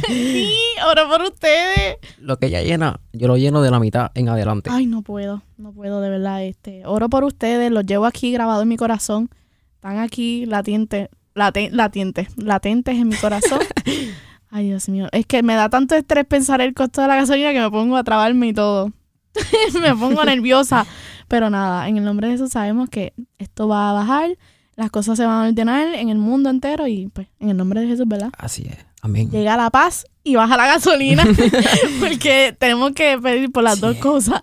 sí, 0.08 0.54
oro 0.90 1.10
por 1.10 1.22
ustedes. 1.24 1.98
Lo 2.18 2.38
que 2.38 2.46
ella 2.48 2.62
llena, 2.62 3.00
yo 3.12 3.28
lo 3.28 3.36
lleno 3.38 3.62
de 3.62 3.72
la 3.72 3.80
mitad 3.80 4.12
en 4.16 4.30
adelante. 4.30 4.70
Ay, 4.72 4.86
no 4.86 5.02
puedo, 5.02 5.42
no 5.58 5.74
puedo 5.74 6.00
de 6.02 6.10
verdad, 6.10 6.44
este, 6.44 6.86
oro 6.86 7.10
por 7.10 7.24
ustedes, 7.26 7.72
los 7.72 7.86
llevo 7.86 8.06
aquí 8.06 8.32
grabados 8.32 8.64
en 8.64 8.70
mi 8.70 8.78
corazón, 8.78 9.30
están 9.76 9.98
aquí 10.00 10.46
latientes, 10.46 11.10
late- 11.36 11.72
latientes, 11.72 12.28
latentes 12.38 12.96
en 12.96 13.10
mi 13.10 13.16
corazón. 13.16 13.60
Ay, 14.50 14.66
Dios 14.68 14.90
mío, 14.90 15.08
es 15.12 15.26
que 15.26 15.44
me 15.44 15.56
da 15.56 15.70
tanto 15.70 15.96
estrés 15.96 16.26
pensar 16.26 16.62
el 16.62 16.74
costo 16.74 17.02
de 17.02 17.08
la 17.08 17.16
gasolina 17.16 17.52
que 17.54 17.60
me 17.62 17.70
pongo 17.72 17.98
a 17.98 18.04
trabarme 18.04 18.48
y 18.48 18.54
todo. 18.54 18.92
me 19.82 19.96
pongo 19.96 20.24
nerviosa. 20.26 20.86
Pero 21.32 21.50
nada, 21.50 21.88
en 21.88 21.96
el 21.96 22.04
nombre 22.04 22.28
de 22.28 22.34
Jesús 22.34 22.52
sabemos 22.52 22.90
que 22.90 23.14
esto 23.38 23.70
va 23.70 23.90
a 23.90 23.94
bajar, 23.94 24.38
las 24.76 24.92
cosas 24.92 25.18
se 25.18 25.26
van 25.26 25.46
a 25.46 25.48
ordenar 25.48 25.94
en 25.96 26.10
el 26.10 26.18
mundo 26.18 26.50
entero 26.50 26.88
y 26.88 27.08
pues 27.08 27.30
en 27.40 27.50
el 27.50 27.56
nombre 27.56 27.80
de 27.80 27.88
Jesús, 27.88 28.06
¿verdad? 28.06 28.32
Así 28.38 28.64
es. 28.68 28.78
Amén. 29.02 29.32
Llega 29.32 29.56
la 29.56 29.70
paz 29.70 30.06
y 30.26 30.36
baja 30.36 30.58
la 30.58 30.68
gasolina 30.68 31.24
porque 32.02 32.54
tenemos 32.60 32.92
que 32.92 33.18
pedir 33.18 33.50
por 33.50 33.64
las 33.64 33.76
Sí. 33.76 33.82
dos 33.82 33.96
cosas. 33.98 34.42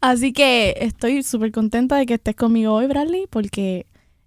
Así 0.00 0.32
que 0.32 0.76
estoy 0.78 1.24
súper 1.24 1.50
contenta 1.50 1.96
de 1.96 2.06
que 2.06 2.14
estés 2.14 2.36
conmigo 2.36 2.72
hoy, 2.72 2.86
Bradley, 2.86 3.26
porque 3.28 3.86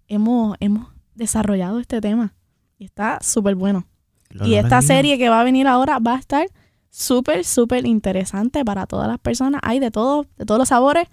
hemos, 0.09 0.57
hemos 0.59 0.87
desarrollado 1.15 1.79
este 1.79 2.01
tema 2.01 2.33
y 2.77 2.83
está 2.83 3.19
súper 3.21 3.55
bueno. 3.55 3.87
Lo 4.31 4.45
Y 4.45 4.55
esta 4.55 4.81
serie 4.81 5.17
que 5.17 5.29
va 5.29 5.39
a 5.39 5.43
venir 5.45 5.65
ahora 5.65 5.99
va 5.99 6.15
a 6.15 6.19
estar 6.19 6.45
súper, 6.89 7.45
súper 7.45 7.85
interesante 7.85 8.65
para 8.65 8.85
todas 8.85 9.07
las 9.07 9.17
personas. 9.19 9.61
Hay 9.63 9.79
de 9.79 9.91
todo, 9.91 10.25
de 10.37 10.45
todos 10.45 10.59
los 10.59 10.67
sabores, 10.67 11.07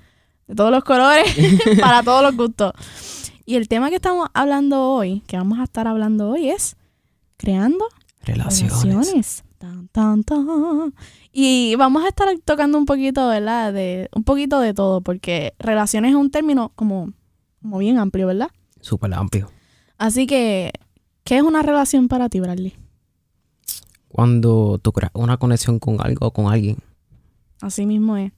de 0.49 0.55
todos 0.55 0.71
los 0.71 0.83
colores, 0.83 1.25
para 1.81 2.03
todos 2.03 2.23
los 2.23 2.37
gustos. 2.37 2.73
Y 3.47 3.55
el 3.55 3.69
tema 3.69 3.89
que 3.91 3.97
estamos 3.97 4.29
hablando 4.35 4.91
hoy, 4.91 5.21
que 5.27 5.37
vamos 5.37 5.59
a 5.59 5.65
estar 5.65 5.87
hablando 5.87 6.31
hoy, 6.31 6.51
es 6.51 6.77
creando 7.37 7.85
Relaciones. 8.25 8.83
relaciones. 8.83 9.45
Tan, 9.59 9.89
tan, 9.89 10.23
tan. 10.23 10.95
Y 11.33 11.75
vamos 11.77 12.05
a 12.05 12.09
estar 12.09 12.29
tocando 12.45 12.79
un 12.79 12.85
poquito, 12.85 13.27
¿verdad? 13.29 13.73
De, 13.73 14.09
un 14.15 14.23
poquito 14.25 14.61
de 14.61 14.75
todo, 14.75 15.01
porque 15.01 15.55
relaciones 15.59 16.11
es 16.11 16.17
un 16.17 16.31
término 16.31 16.73
como, 16.75 17.13
como 17.63 17.79
bien 17.79 17.99
amplio, 17.99 18.27
¿verdad? 18.27 18.51
Súper 18.81 19.15
amplio. 19.15 19.51
Así 19.97 20.27
que, 20.27 20.73
¿qué 21.25 21.39
es 21.39 21.43
una 21.43 21.63
relación 21.63 22.07
para 22.09 22.29
ti, 22.29 22.39
Bradley? 22.39 22.77
Cuando 24.09 24.79
tú 24.79 24.93
creas 24.93 25.11
una 25.15 25.37
conexión 25.39 25.79
con 25.79 26.01
algo 26.01 26.27
o 26.29 26.33
con 26.33 26.47
alguien. 26.53 26.79
Así 27.61 27.85
mismo 27.87 28.17
es. 28.17 28.33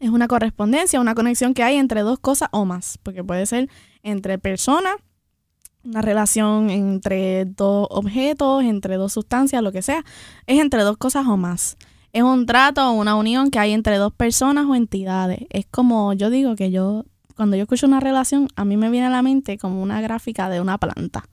Es 0.00 0.10
una 0.10 0.28
correspondencia, 0.28 1.00
una 1.00 1.14
conexión 1.14 1.54
que 1.54 1.62
hay 1.62 1.76
entre 1.76 2.02
dos 2.02 2.18
cosas 2.18 2.48
o 2.52 2.64
más, 2.64 2.98
porque 3.02 3.24
puede 3.24 3.46
ser 3.46 3.68
entre 4.02 4.38
personas, 4.38 4.94
una 5.84 6.02
relación 6.02 6.70
entre 6.70 7.44
dos 7.46 7.86
objetos, 7.90 8.62
entre 8.62 8.96
dos 8.96 9.12
sustancias, 9.12 9.62
lo 9.62 9.72
que 9.72 9.82
sea. 9.82 10.04
Es 10.46 10.60
entre 10.60 10.82
dos 10.82 10.96
cosas 10.96 11.26
o 11.26 11.36
más. 11.36 11.76
Es 12.12 12.22
un 12.22 12.46
trato 12.46 12.88
o 12.88 12.92
una 12.92 13.16
unión 13.16 13.50
que 13.50 13.58
hay 13.58 13.72
entre 13.72 13.96
dos 13.96 14.12
personas 14.12 14.66
o 14.66 14.74
entidades. 14.74 15.40
Es 15.50 15.66
como 15.70 16.12
yo 16.12 16.30
digo 16.30 16.56
que 16.56 16.70
yo, 16.70 17.04
cuando 17.36 17.56
yo 17.56 17.62
escucho 17.62 17.86
una 17.86 18.00
relación, 18.00 18.48
a 18.56 18.64
mí 18.64 18.76
me 18.76 18.90
viene 18.90 19.06
a 19.06 19.10
la 19.10 19.22
mente 19.22 19.58
como 19.58 19.82
una 19.82 20.00
gráfica 20.00 20.48
de 20.48 20.60
una 20.60 20.78
planta. 20.78 21.24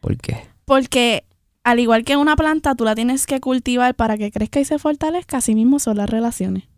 ¿Por 0.00 0.16
qué? 0.16 0.48
Porque 0.64 1.24
al 1.62 1.78
igual 1.78 2.04
que 2.04 2.16
una 2.16 2.36
planta, 2.36 2.74
tú 2.74 2.84
la 2.84 2.94
tienes 2.94 3.26
que 3.26 3.40
cultivar 3.40 3.94
para 3.94 4.16
que 4.16 4.30
crezca 4.30 4.60
y 4.60 4.64
se 4.64 4.78
fortalezca, 4.78 5.38
así 5.38 5.54
mismo 5.54 5.78
son 5.78 5.98
las 5.98 6.08
relaciones. 6.08 6.69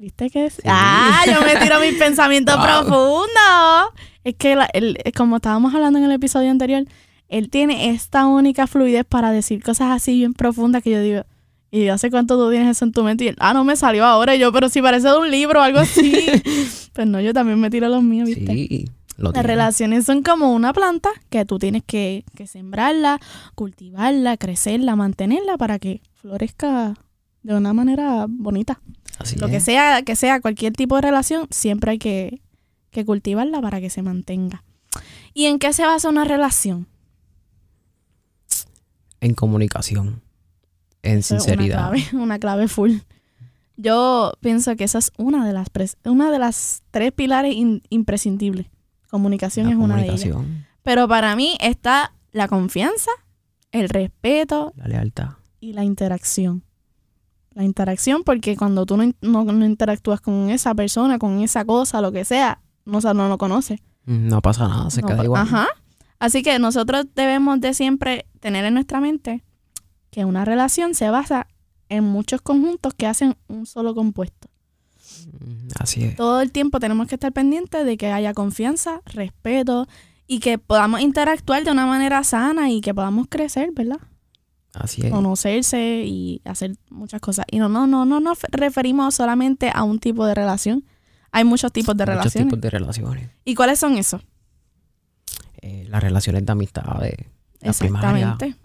¿Viste 0.00 0.30
que 0.30 0.46
es? 0.46 0.62
¡Ah! 0.64 1.22
Yo 1.26 1.42
me 1.42 1.56
tiro 1.60 1.78
mis 1.78 1.94
pensamientos 1.98 2.56
Wow. 2.56 2.64
profundos. 2.64 3.90
Es 4.24 4.34
que, 4.34 4.56
la- 4.56 4.68
el- 4.72 4.96
como 5.14 5.36
estábamos 5.36 5.74
hablando 5.74 5.98
en 5.98 6.06
el 6.06 6.12
episodio 6.12 6.50
anterior, 6.50 6.84
él 7.28 7.50
tiene 7.50 7.90
esta 7.90 8.26
única 8.26 8.66
fluidez 8.66 9.04
para 9.04 9.30
decir 9.30 9.62
cosas 9.62 9.90
así 9.92 10.14
bien 10.16 10.32
profundas 10.32 10.82
que 10.82 10.90
yo 10.90 11.00
digo, 11.02 11.22
¿y 11.70 11.88
hace 11.88 12.10
cuánto 12.10 12.38
tú 12.42 12.50
tienes 12.50 12.74
eso 12.76 12.86
en 12.86 12.92
tu 12.92 13.04
mente? 13.04 13.24
Y 13.24 13.28
él, 13.28 13.36
ah, 13.40 13.52
no 13.52 13.62
me 13.62 13.76
salió 13.76 14.06
ahora. 14.06 14.34
Y 14.34 14.38
yo, 14.38 14.50
pero 14.52 14.70
si 14.70 14.80
parece 14.80 15.06
de 15.08 15.18
un 15.18 15.30
libro 15.30 15.60
o 15.60 15.62
algo 15.62 15.80
así. 15.80 16.12
pues 16.94 17.06
no, 17.06 17.20
yo 17.20 17.34
también 17.34 17.60
me 17.60 17.68
tiro 17.68 17.86
los 17.90 18.02
míos, 18.02 18.26
¿viste? 18.26 18.52
Sí. 18.54 18.88
Lo 19.18 19.32
Las 19.32 19.44
relaciones 19.44 20.06
son 20.06 20.22
como 20.22 20.50
una 20.54 20.72
planta 20.72 21.10
que 21.28 21.44
tú 21.44 21.58
tienes 21.58 21.82
que, 21.86 22.24
que 22.34 22.46
sembrarla, 22.46 23.20
cultivarla, 23.54 24.38
crecerla, 24.38 24.96
mantenerla 24.96 25.58
para 25.58 25.78
que 25.78 26.00
florezca 26.14 26.94
de 27.42 27.54
una 27.54 27.74
manera 27.74 28.24
bonita. 28.28 28.80
Así 29.20 29.36
Lo 29.36 29.46
es. 29.46 29.52
que 29.52 29.60
sea, 29.60 30.02
que 30.02 30.16
sea 30.16 30.40
cualquier 30.40 30.72
tipo 30.72 30.96
de 30.96 31.02
relación, 31.02 31.46
siempre 31.50 31.92
hay 31.92 31.98
que, 31.98 32.40
que 32.90 33.04
cultivarla 33.04 33.60
para 33.60 33.80
que 33.80 33.90
se 33.90 34.02
mantenga. 34.02 34.64
¿Y 35.34 35.44
en 35.46 35.58
qué 35.60 35.72
se 35.72 35.84
basa 35.86 36.08
una 36.08 36.24
relación? 36.24 36.88
En 39.20 39.34
comunicación, 39.34 40.22
en 41.02 41.18
Eso 41.18 41.34
sinceridad. 41.38 41.90
Una 41.90 41.98
clave, 42.02 42.08
una 42.22 42.38
clave 42.38 42.68
full. 42.68 42.92
Yo 43.76 44.32
pienso 44.40 44.76
que 44.76 44.84
esa 44.84 44.98
es 44.98 45.12
una 45.16 45.46
de 45.46 45.52
las, 45.52 45.70
pres- 45.72 45.96
una 46.04 46.30
de 46.30 46.38
las 46.38 46.82
tres 46.90 47.12
pilares 47.12 47.54
in- 47.54 47.82
imprescindibles. 47.90 48.66
Comunicación 49.10 49.66
La 49.66 49.72
es 49.72 49.78
una 49.78 49.96
de 49.96 50.08
ellas. 50.08 50.36
Pero 50.82 51.08
para 51.08 51.34
mí 51.36 51.56
está 51.60 52.12
la 52.32 52.48
confianza, 52.48 53.10
el 53.72 53.88
respeto 53.88 54.72
la 54.76 54.86
lealtad. 54.88 55.30
y 55.60 55.72
la 55.72 55.84
interacción. 55.84 56.62
La 57.54 57.64
interacción 57.64 58.22
porque 58.24 58.56
cuando 58.56 58.86
tú 58.86 58.96
no, 58.96 59.12
no- 59.20 59.44
no 59.44 59.64
interactúas 59.66 60.20
con 60.20 60.50
esa 60.50 60.74
persona, 60.74 61.18
con 61.18 61.40
esa 61.40 61.64
cosa, 61.64 62.00
lo 62.00 62.12
que 62.12 62.24
sea, 62.24 62.60
no, 62.84 62.98
o 62.98 63.00
sea, 63.00 63.12
no 63.14 63.28
lo 63.28 63.38
conoces. 63.38 63.80
Mm, 64.06 64.28
No 64.28 64.40
pasa 64.40 64.68
nada, 64.68 64.90
se 64.90 65.02
No, 65.02 65.08
queda 65.08 65.24
igual. 65.24 65.42
Ajá. 65.42 65.66
Así 66.18 66.42
que 66.42 66.58
nosotros 66.58 67.06
debemos 67.14 67.60
de 67.60 67.74
siempre 67.74 68.26
tener 68.40 68.64
en 68.64 68.74
nuestra 68.74 69.00
mente 69.00 69.42
que 70.10 70.24
una 70.24 70.44
relación 70.44 70.94
se 70.94 71.10
basa 71.10 71.46
en 71.88 72.04
muchos 72.04 72.40
conjuntos 72.40 72.94
que 72.94 73.06
hacen 73.06 73.36
un 73.48 73.66
solo 73.66 73.94
compuesto. 73.94 74.48
Mm, 75.40 75.68
Así 75.78 76.04
es. 76.04 76.16
Todo 76.16 76.40
el 76.40 76.52
tiempo 76.52 76.78
tenemos 76.78 77.08
que 77.08 77.16
estar 77.16 77.32
pendientes 77.32 77.84
de 77.84 77.96
que 77.96 78.12
haya 78.12 78.32
confianza, 78.34 79.00
respeto 79.06 79.88
y 80.26 80.38
que 80.38 80.58
podamos 80.58 81.00
interactuar 81.00 81.64
de 81.64 81.72
una 81.72 81.86
manera 81.86 82.22
sana 82.22 82.70
y 82.70 82.80
que 82.80 82.94
podamos 82.94 83.26
crecer, 83.28 83.70
¿verdad? 83.74 83.98
Así 84.72 85.02
es. 85.04 85.10
Conocerse 85.10 86.04
y 86.06 86.40
hacer 86.44 86.76
muchas 86.90 87.20
cosas. 87.20 87.44
Y 87.50 87.58
no, 87.58 87.68
no, 87.68 87.86
no, 87.86 88.04
no 88.04 88.20
nos 88.20 88.38
referimos 88.50 89.14
solamente 89.14 89.70
a 89.74 89.82
un 89.82 89.98
tipo 89.98 90.24
de 90.26 90.34
relación. 90.34 90.84
Hay 91.32 91.44
muchos 91.44 91.72
tipos 91.72 91.96
de 91.96 92.04
Muchos 92.04 92.16
relaciones. 92.18 92.48
tipos 92.48 92.60
de 92.60 92.70
relaciones. 92.70 93.30
¿Y 93.44 93.54
cuáles 93.54 93.78
son 93.78 93.96
esos? 93.98 94.22
Eh, 95.62 95.86
las 95.88 96.02
relaciones 96.02 96.44
de 96.44 96.46
la 96.52 96.56
primaria. 96.56 97.16
Exactamente. 97.62 98.56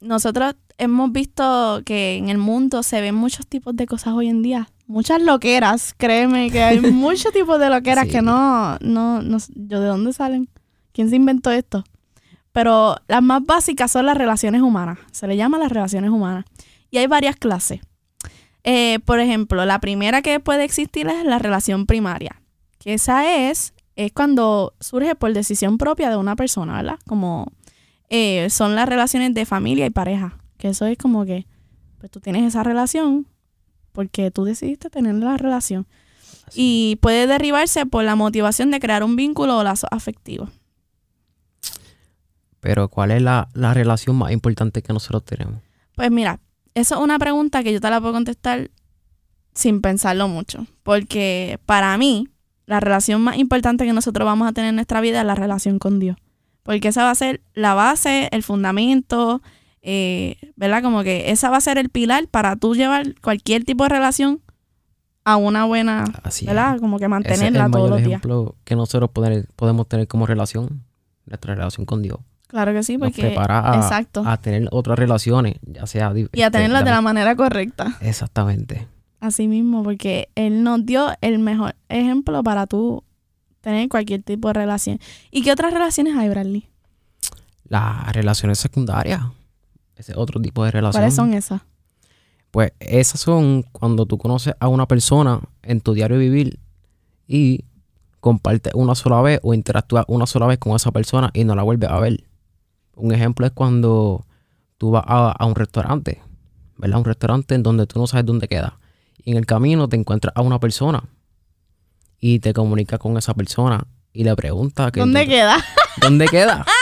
Nosotros 0.00 0.54
hemos 0.78 1.10
visto 1.12 1.82
que 1.84 2.16
en 2.16 2.28
el 2.28 2.38
mundo 2.38 2.82
se 2.82 3.00
ven 3.00 3.14
muchos 3.14 3.46
tipos 3.46 3.74
de 3.74 3.86
cosas 3.86 4.14
hoy 4.14 4.28
en 4.28 4.42
día. 4.42 4.68
Muchas 4.86 5.22
loqueras, 5.22 5.94
créeme 5.96 6.50
que 6.50 6.62
hay 6.62 6.80
muchos 6.92 7.32
tipos 7.32 7.58
de 7.58 7.70
loqueras 7.70 8.04
Sí. 8.04 8.10
que 8.10 8.22
no, 8.22 8.76
no, 8.80 9.22
no, 9.22 9.38
yo 9.54 9.80
de 9.80 9.86
dónde 9.88 10.12
salen. 10.12 10.48
¿Quién 10.92 11.10
se 11.10 11.16
inventó 11.16 11.50
esto? 11.50 11.84
Pero 12.54 12.94
las 13.08 13.20
más 13.20 13.44
básicas 13.44 13.90
son 13.90 14.06
las 14.06 14.16
relaciones 14.16 14.62
humanas. 14.62 15.00
Se 15.10 15.26
le 15.26 15.36
llama 15.36 15.58
las 15.58 15.72
relaciones 15.72 16.10
humanas. 16.10 16.44
Y 16.88 16.98
hay 16.98 17.08
varias 17.08 17.34
clases. 17.34 17.80
Eh, 18.62 19.00
por 19.04 19.18
ejemplo, 19.18 19.64
la 19.64 19.80
primera 19.80 20.22
que 20.22 20.38
puede 20.38 20.62
existir 20.62 21.08
es 21.08 21.24
la 21.24 21.40
relación 21.40 21.84
primaria. 21.84 22.40
Que 22.78 22.94
esa 22.94 23.28
es, 23.28 23.74
es 23.96 24.12
cuando 24.12 24.72
surge 24.78 25.16
por 25.16 25.32
decisión 25.32 25.78
propia 25.78 26.10
de 26.10 26.16
una 26.16 26.36
persona, 26.36 26.76
¿verdad? 26.76 27.00
Como 27.08 27.50
eh, 28.08 28.48
son 28.50 28.76
las 28.76 28.88
relaciones 28.88 29.34
de 29.34 29.46
familia 29.46 29.86
y 29.86 29.90
pareja. 29.90 30.38
Que 30.56 30.68
eso 30.68 30.86
es 30.86 30.96
como 30.96 31.24
que, 31.24 31.48
pues 31.98 32.12
tú 32.12 32.20
tienes 32.20 32.44
esa 32.44 32.62
relación 32.62 33.26
porque 33.90 34.30
tú 34.30 34.44
decidiste 34.44 34.90
tener 34.90 35.16
la 35.16 35.38
relación. 35.38 35.88
Así. 36.46 36.60
Y 36.60 36.96
puede 37.00 37.26
derribarse 37.26 37.84
por 37.84 38.04
la 38.04 38.14
motivación 38.14 38.70
de 38.70 38.78
crear 38.78 39.02
un 39.02 39.16
vínculo 39.16 39.58
o 39.58 39.64
lazo 39.64 39.88
afectivo. 39.90 40.50
Pero 42.64 42.88
¿cuál 42.88 43.10
es 43.10 43.20
la, 43.20 43.48
la 43.52 43.74
relación 43.74 44.16
más 44.16 44.32
importante 44.32 44.80
que 44.80 44.94
nosotros 44.94 45.22
tenemos? 45.26 45.60
Pues 45.94 46.10
mira, 46.10 46.40
eso 46.74 46.94
es 46.94 47.00
una 47.02 47.18
pregunta 47.18 47.62
que 47.62 47.74
yo 47.74 47.80
te 47.80 47.90
la 47.90 48.00
puedo 48.00 48.14
contestar 48.14 48.70
sin 49.54 49.82
pensarlo 49.82 50.28
mucho. 50.28 50.66
Porque 50.82 51.60
para 51.66 51.96
mí, 51.98 52.26
la 52.64 52.80
relación 52.80 53.20
más 53.20 53.36
importante 53.36 53.84
que 53.84 53.92
nosotros 53.92 54.24
vamos 54.24 54.48
a 54.48 54.52
tener 54.52 54.70
en 54.70 54.76
nuestra 54.76 55.02
vida 55.02 55.20
es 55.20 55.26
la 55.26 55.34
relación 55.34 55.78
con 55.78 56.00
Dios. 56.00 56.16
Porque 56.62 56.88
esa 56.88 57.02
va 57.04 57.10
a 57.10 57.14
ser 57.14 57.42
la 57.52 57.74
base, 57.74 58.30
el 58.32 58.42
fundamento, 58.42 59.42
eh, 59.82 60.36
¿verdad? 60.56 60.82
Como 60.82 61.02
que 61.02 61.30
esa 61.32 61.50
va 61.50 61.58
a 61.58 61.60
ser 61.60 61.76
el 61.76 61.90
pilar 61.90 62.28
para 62.28 62.56
tú 62.56 62.74
llevar 62.74 63.14
cualquier 63.20 63.64
tipo 63.64 63.84
de 63.84 63.90
relación 63.90 64.40
a 65.26 65.36
una 65.36 65.66
buena, 65.66 66.04
Así 66.22 66.46
¿verdad? 66.46 66.76
es. 66.76 66.80
Como 66.80 66.98
que 66.98 67.04
Ese 67.04 67.08
es 67.08 67.10
mantenerla 67.10 67.66
el 67.66 67.70
todos 67.70 67.82
mayor 67.84 67.90
los 67.90 67.98
días. 67.98 68.08
ejemplo 68.20 68.56
que 68.64 68.74
nosotros 68.74 69.10
poder- 69.10 69.48
podemos 69.54 69.86
tener 69.86 70.08
como 70.08 70.26
relación, 70.26 70.82
nuestra 71.26 71.54
relación 71.54 71.84
con 71.84 72.00
Dios. 72.00 72.18
Claro 72.46 72.72
que 72.72 72.82
sí, 72.82 72.96
Nos 72.96 73.08
porque... 73.08 73.22
prepara 73.22 73.72
a, 73.72 73.76
exacto. 73.76 74.22
a 74.26 74.36
tener 74.36 74.68
otras 74.70 74.98
relaciones, 74.98 75.56
ya 75.62 75.86
sea... 75.86 76.12
y 76.14 76.20
a 76.42 76.46
este, 76.46 76.50
tenerlas 76.58 76.84
de 76.84 76.90
la- 76.90 77.00
manera 77.00 77.34
correcta. 77.34 77.96
Exactamente. 78.00 78.86
Así 79.20 79.48
mismo, 79.48 79.82
porque 79.82 80.28
Él 80.34 80.62
nos 80.62 80.84
dio 80.84 81.08
el 81.22 81.38
mejor 81.38 81.74
ejemplo 81.88 82.42
para 82.42 82.66
tú 82.66 83.02
tener 83.62 83.88
cualquier 83.88 84.22
tipo 84.22 84.48
de 84.48 84.54
relación. 84.54 84.98
¿Y 85.30 85.42
qué 85.42 85.50
otras 85.52 85.72
relaciones 85.72 86.14
hay, 86.16 86.28
Bradley? 86.28 86.68
Las 87.66 88.12
relaciones 88.12 88.58
secundarias, 88.58 89.22
ese 89.96 90.12
es 90.12 90.18
otro 90.18 90.40
tipo 90.40 90.64
de 90.64 90.70
relación. 90.70 91.00
¿Cuáles 91.00 91.14
son 91.14 91.32
esas? 91.32 91.62
Pues 92.50 92.72
esas 92.78 93.20
son 93.20 93.62
cuando 93.72 94.04
tú 94.06 94.18
conoces 94.18 94.54
a 94.60 94.68
una 94.68 94.86
persona 94.86 95.40
en 95.62 95.80
tu 95.80 95.94
diario 95.94 96.18
vivir 96.18 96.58
y 97.26 97.64
compartes 98.20 98.74
una 98.74 98.94
sola 98.94 99.22
vez 99.22 99.40
o 99.42 99.54
interactúas 99.54 100.04
una 100.08 100.26
sola 100.26 100.46
vez 100.46 100.58
con 100.58 100.76
esa 100.76 100.92
persona 100.92 101.30
y 101.32 101.44
no 101.44 101.54
la 101.54 101.62
vuelves 101.62 101.90
a 101.90 101.98
ver. 101.98 102.22
Un 102.96 103.12
ejemplo 103.12 103.46
es 103.46 103.52
cuando 103.52 104.24
tú 104.78 104.90
vas 104.92 105.04
a, 105.06 105.30
a 105.32 105.44
un 105.46 105.54
restaurante, 105.54 106.22
¿verdad? 106.76 106.98
Un 106.98 107.04
restaurante 107.04 107.54
en 107.54 107.62
donde 107.62 107.86
tú 107.86 107.98
no 107.98 108.06
sabes 108.06 108.26
dónde 108.26 108.48
queda. 108.48 108.78
Y 109.24 109.32
en 109.32 109.38
el 109.38 109.46
camino 109.46 109.88
te 109.88 109.96
encuentras 109.96 110.32
a 110.36 110.42
una 110.42 110.58
persona 110.60 111.04
y 112.18 112.38
te 112.40 112.52
comunicas 112.52 112.98
con 112.98 113.16
esa 113.16 113.34
persona 113.34 113.84
y 114.12 114.24
le 114.24 114.34
preguntas 114.36 114.92
que 114.92 115.00
¿Dónde 115.00 115.22
entonces- 115.22 115.40
queda? 115.40 115.64
¿Dónde 116.00 116.26
queda? 116.28 116.64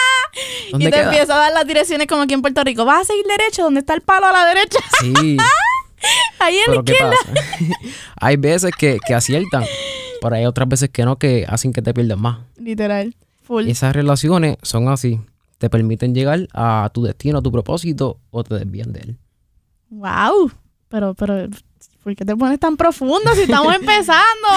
Y 0.68 0.70
¿Dónde 0.72 0.86
te 0.86 0.92
queda? 0.92 1.04
empieza 1.10 1.34
a 1.34 1.38
dar 1.38 1.52
las 1.52 1.66
direcciones 1.66 2.06
como 2.06 2.22
aquí 2.22 2.32
en 2.32 2.40
Puerto 2.40 2.64
Rico. 2.64 2.86
¿Vas 2.86 3.02
a 3.02 3.04
seguir 3.04 3.26
derecho? 3.26 3.64
¿Dónde 3.64 3.80
está 3.80 3.92
el 3.92 4.00
palo 4.00 4.26
a 4.28 4.32
la 4.32 4.46
derecha? 4.46 4.78
Sí. 5.02 5.36
Ahí 6.38 6.56
en 6.66 6.74
la 6.74 6.82
Pero 6.82 6.84
¿qué 6.84 6.94
pasa? 7.04 7.42
hay 8.16 8.36
veces 8.36 8.72
que, 8.76 8.98
que 9.06 9.14
aciertan, 9.14 9.64
pero 10.22 10.34
hay 10.34 10.46
otras 10.46 10.66
veces 10.68 10.88
que 10.88 11.04
no, 11.04 11.16
que 11.18 11.44
hacen 11.46 11.72
que 11.74 11.82
te 11.82 11.92
pierdas 11.92 12.16
más. 12.18 12.38
Literal. 12.56 13.14
Full. 13.42 13.68
Y 13.68 13.72
esas 13.72 13.94
relaciones 13.94 14.56
son 14.62 14.88
así. 14.88 15.20
Te 15.62 15.70
permiten 15.70 16.12
llegar 16.12 16.48
a 16.54 16.90
tu 16.92 17.04
destino, 17.04 17.38
a 17.38 17.40
tu 17.40 17.52
propósito, 17.52 18.18
o 18.32 18.42
te 18.42 18.56
desvían 18.56 18.92
de 18.92 18.98
él. 18.98 19.18
Wow. 19.90 20.50
Pero, 20.88 21.14
pero, 21.14 21.48
¿por 22.02 22.16
qué 22.16 22.24
te 22.24 22.34
pones 22.34 22.58
tan 22.58 22.76
profundo 22.76 23.32
si 23.36 23.42
estamos 23.42 23.72
empezando? 23.80 24.48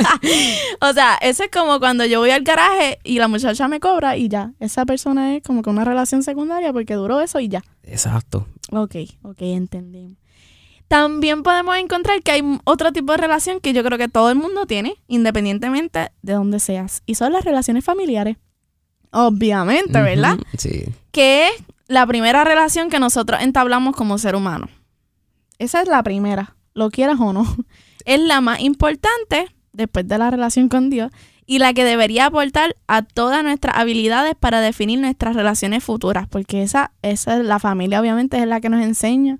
o 0.80 0.92
sea, 0.92 1.16
eso 1.20 1.42
es 1.42 1.50
como 1.50 1.80
cuando 1.80 2.04
yo 2.06 2.20
voy 2.20 2.30
al 2.30 2.44
garaje 2.44 3.00
y 3.02 3.18
la 3.18 3.26
muchacha 3.26 3.66
me 3.66 3.80
cobra 3.80 4.16
y 4.16 4.28
ya. 4.28 4.52
Esa 4.60 4.86
persona 4.86 5.34
es 5.34 5.42
como 5.42 5.62
que 5.62 5.70
una 5.70 5.84
relación 5.84 6.22
secundaria 6.22 6.72
porque 6.72 6.94
duró 6.94 7.20
eso 7.20 7.40
y 7.40 7.48
ya. 7.48 7.64
Exacto. 7.82 8.46
Ok, 8.70 8.94
ok, 9.24 9.38
entendemos. 9.40 10.16
También 10.86 11.42
podemos 11.42 11.76
encontrar 11.78 12.22
que 12.22 12.30
hay 12.30 12.42
otro 12.62 12.92
tipo 12.92 13.10
de 13.10 13.18
relación 13.18 13.58
que 13.58 13.72
yo 13.72 13.82
creo 13.82 13.98
que 13.98 14.06
todo 14.06 14.30
el 14.30 14.36
mundo 14.36 14.66
tiene, 14.66 14.94
independientemente 15.08 16.12
de 16.22 16.32
dónde 16.34 16.60
seas. 16.60 17.02
Y 17.06 17.16
son 17.16 17.32
las 17.32 17.44
relaciones 17.44 17.84
familiares. 17.84 18.36
Obviamente, 19.14 20.02
¿verdad? 20.02 20.38
Sí. 20.58 20.86
Que 21.12 21.46
es 21.46 21.52
la 21.86 22.04
primera 22.06 22.42
relación 22.42 22.90
que 22.90 22.98
nosotros 22.98 23.40
entablamos 23.40 23.94
como 23.94 24.18
ser 24.18 24.34
humano. 24.34 24.68
Esa 25.58 25.82
es 25.82 25.88
la 25.88 26.02
primera, 26.02 26.56
lo 26.74 26.90
quieras 26.90 27.18
o 27.20 27.32
no. 27.32 27.44
Es 28.04 28.20
la 28.20 28.42
más 28.42 28.60
importante 28.60 29.46
después 29.72 30.06
de 30.06 30.18
la 30.18 30.30
relación 30.30 30.68
con 30.68 30.90
Dios 30.90 31.10
y 31.46 31.58
la 31.58 31.72
que 31.72 31.84
debería 31.84 32.26
aportar 32.26 32.76
a 32.86 33.00
todas 33.00 33.42
nuestras 33.42 33.78
habilidades 33.78 34.34
para 34.38 34.60
definir 34.60 34.98
nuestras 34.98 35.34
relaciones 35.34 35.82
futuras, 35.82 36.28
porque 36.28 36.62
esa, 36.62 36.92
esa 37.00 37.38
es 37.38 37.46
la 37.46 37.58
familia 37.58 38.00
obviamente 38.00 38.38
es 38.38 38.46
la 38.46 38.60
que 38.60 38.68
nos 38.68 38.84
enseña 38.84 39.38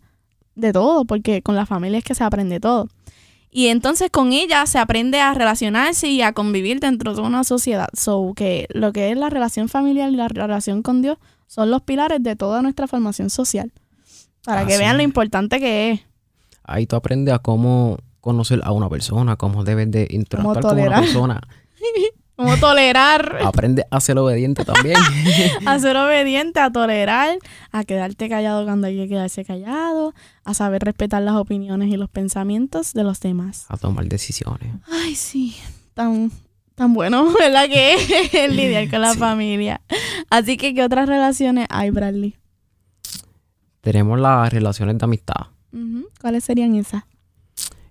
de 0.55 0.73
todo, 0.73 1.05
porque 1.05 1.43
con 1.43 1.57
la 1.57 1.67
familia 1.67 1.99
es 1.99 2.05
que 2.05 2.15
se 2.15 2.25
aprende 2.25 2.59
todo. 2.59 2.89
Y 3.57 3.69
entonces 3.69 4.11
con 4.11 4.33
ella 4.33 4.67
se 4.67 4.79
aprende 4.79 5.21
a 5.21 5.33
relacionarse 5.33 6.09
y 6.09 6.23
a 6.23 6.33
convivir 6.33 6.81
dentro 6.81 7.15
de 7.15 7.21
una 7.21 7.45
sociedad. 7.45 7.87
So 7.93 8.33
que 8.35 8.67
lo 8.71 8.93
que 8.93 9.13
es 9.13 9.17
la 9.17 9.31
relación 9.31 9.69
familiar 9.69 10.13
y 10.13 10.17
la 10.17 10.27
relación 10.27 10.83
con 10.83 11.03
Dios 11.03 11.19
son 11.47 11.71
los 11.71 11.81
pilares 11.83 12.21
de 12.21 12.35
toda 12.35 12.63
nuestra 12.63 12.89
formación 12.89 13.31
social. 13.31 13.71
Para 14.45 14.67
que 14.67 14.77
vean 14.77 14.97
lo 14.97 15.05
importante 15.05 15.61
que 15.61 15.93
es. 15.93 16.01
Ahí 16.65 16.87
tú 16.87 16.97
aprendes 16.97 17.33
a 17.33 17.39
cómo 17.39 17.99
conocer 18.21 18.61
a 18.65 18.73
una 18.73 18.89
persona, 18.89 19.37
cómo 19.37 19.63
debes 19.63 19.89
de 19.89 20.09
interactuar 20.11 20.61
con 20.61 20.77
una 20.81 21.01
persona. 21.01 21.41
Cómo 22.37 22.57
tolerar, 22.57 23.39
Aprendes 23.45 23.85
a 23.91 24.01
ser 24.01 24.19
obediente 24.19 24.65
también. 24.65 24.97
a 25.67 25.79
ser 25.79 25.97
obediente, 25.97 26.59
a 26.61 26.71
tolerar, 26.71 27.39
a 27.71 27.85
quedarte 27.85 28.29
callado 28.29 28.65
cuando 28.65 28.89
hay 28.89 28.97
que 28.97 29.09
quedarse 29.09 29.45
callado, 29.45 30.15
a 30.45 30.53
saber 30.55 30.83
respetar 30.83 31.23
las 31.23 31.35
opiniones 31.37 31.93
y 31.93 31.97
los 31.97 32.11
pensamientos 32.11 32.93
de 32.93 33.05
los 33.05 33.21
demás. 33.21 33.67
a 33.69 33.77
tomar 33.77 34.07
decisiones. 34.07 34.73
Ay, 34.91 35.15
sí, 35.15 35.57
tan, 35.95 36.33
tan 36.75 36.93
bueno, 36.93 37.33
¿verdad? 37.39 37.67
Que 37.69 37.95
es 38.33 38.53
lidiar 38.53 38.91
con 38.91 39.01
la 39.01 39.13
Sí. 39.13 39.19
familia. 39.21 39.81
Así 40.29 40.57
que, 40.57 40.75
¿qué 40.75 40.83
otras 40.83 41.09
relaciones 41.09 41.67
hay, 41.71 41.91
Bradley? 41.91 42.37
Tenemos 43.81 44.19
las 44.19 44.53
relaciones 44.53 44.99
de 44.99 45.05
amistad. 45.05 45.47
¿Cuáles 46.21 46.45
serían 46.45 46.75
esas? 46.75 47.05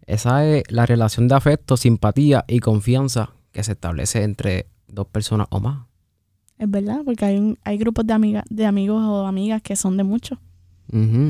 Esa 0.05 0.45
es 0.45 0.63
la 0.69 0.85
relación 0.85 1.27
de 1.27 1.35
afecto, 1.35 1.77
simpatía 1.77 2.43
y 2.47 2.59
confianza 2.59 3.31
que 3.53 3.63
se 3.63 3.72
establece 3.72 4.24
entre 4.24 4.67
dos 4.89 5.07
personas 5.07 5.48
o 5.51 5.62
más. 5.62 5.86
Es 6.57 6.69
verdad, 6.69 7.01
porque 7.05 7.24
hay, 7.25 7.38
un- 7.38 7.57
hay 7.63 7.77
grupos 7.77 8.05
de, 8.05 8.13
amigas 8.13 8.43
de 8.50 8.65
amigos 8.65 9.01
o 9.03 9.25
amigas 9.25 9.62
que 9.62 9.75
son 9.77 9.95
de 9.95 10.03
muchos. 10.03 10.38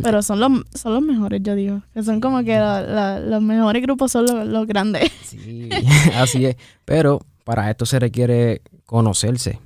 Pero 0.01 0.21
son 0.23 0.39
los, 0.41 0.51
son 0.73 0.93
los 0.95 1.01
mejores, 1.03 1.41
yo 1.41 1.55
digo. 1.55 1.83
Que 1.93 2.03
son 2.03 2.19
como 2.19 2.43
que 2.43 2.57
la- 2.57 2.81
la- 2.81 3.19
los 3.19 3.41
mejores 3.41 3.81
grupos 3.83 4.11
son 4.11 4.25
los, 4.25 4.45
los 4.47 4.65
grandes. 4.67 5.09
Sí, 5.23 5.69
así 6.15 6.45
es. 6.45 6.57
Pero 6.85 7.21
para 7.45 7.69
esto 7.69 7.85
se 7.85 7.99
requiere 7.99 8.61
conocerse, 8.85 9.59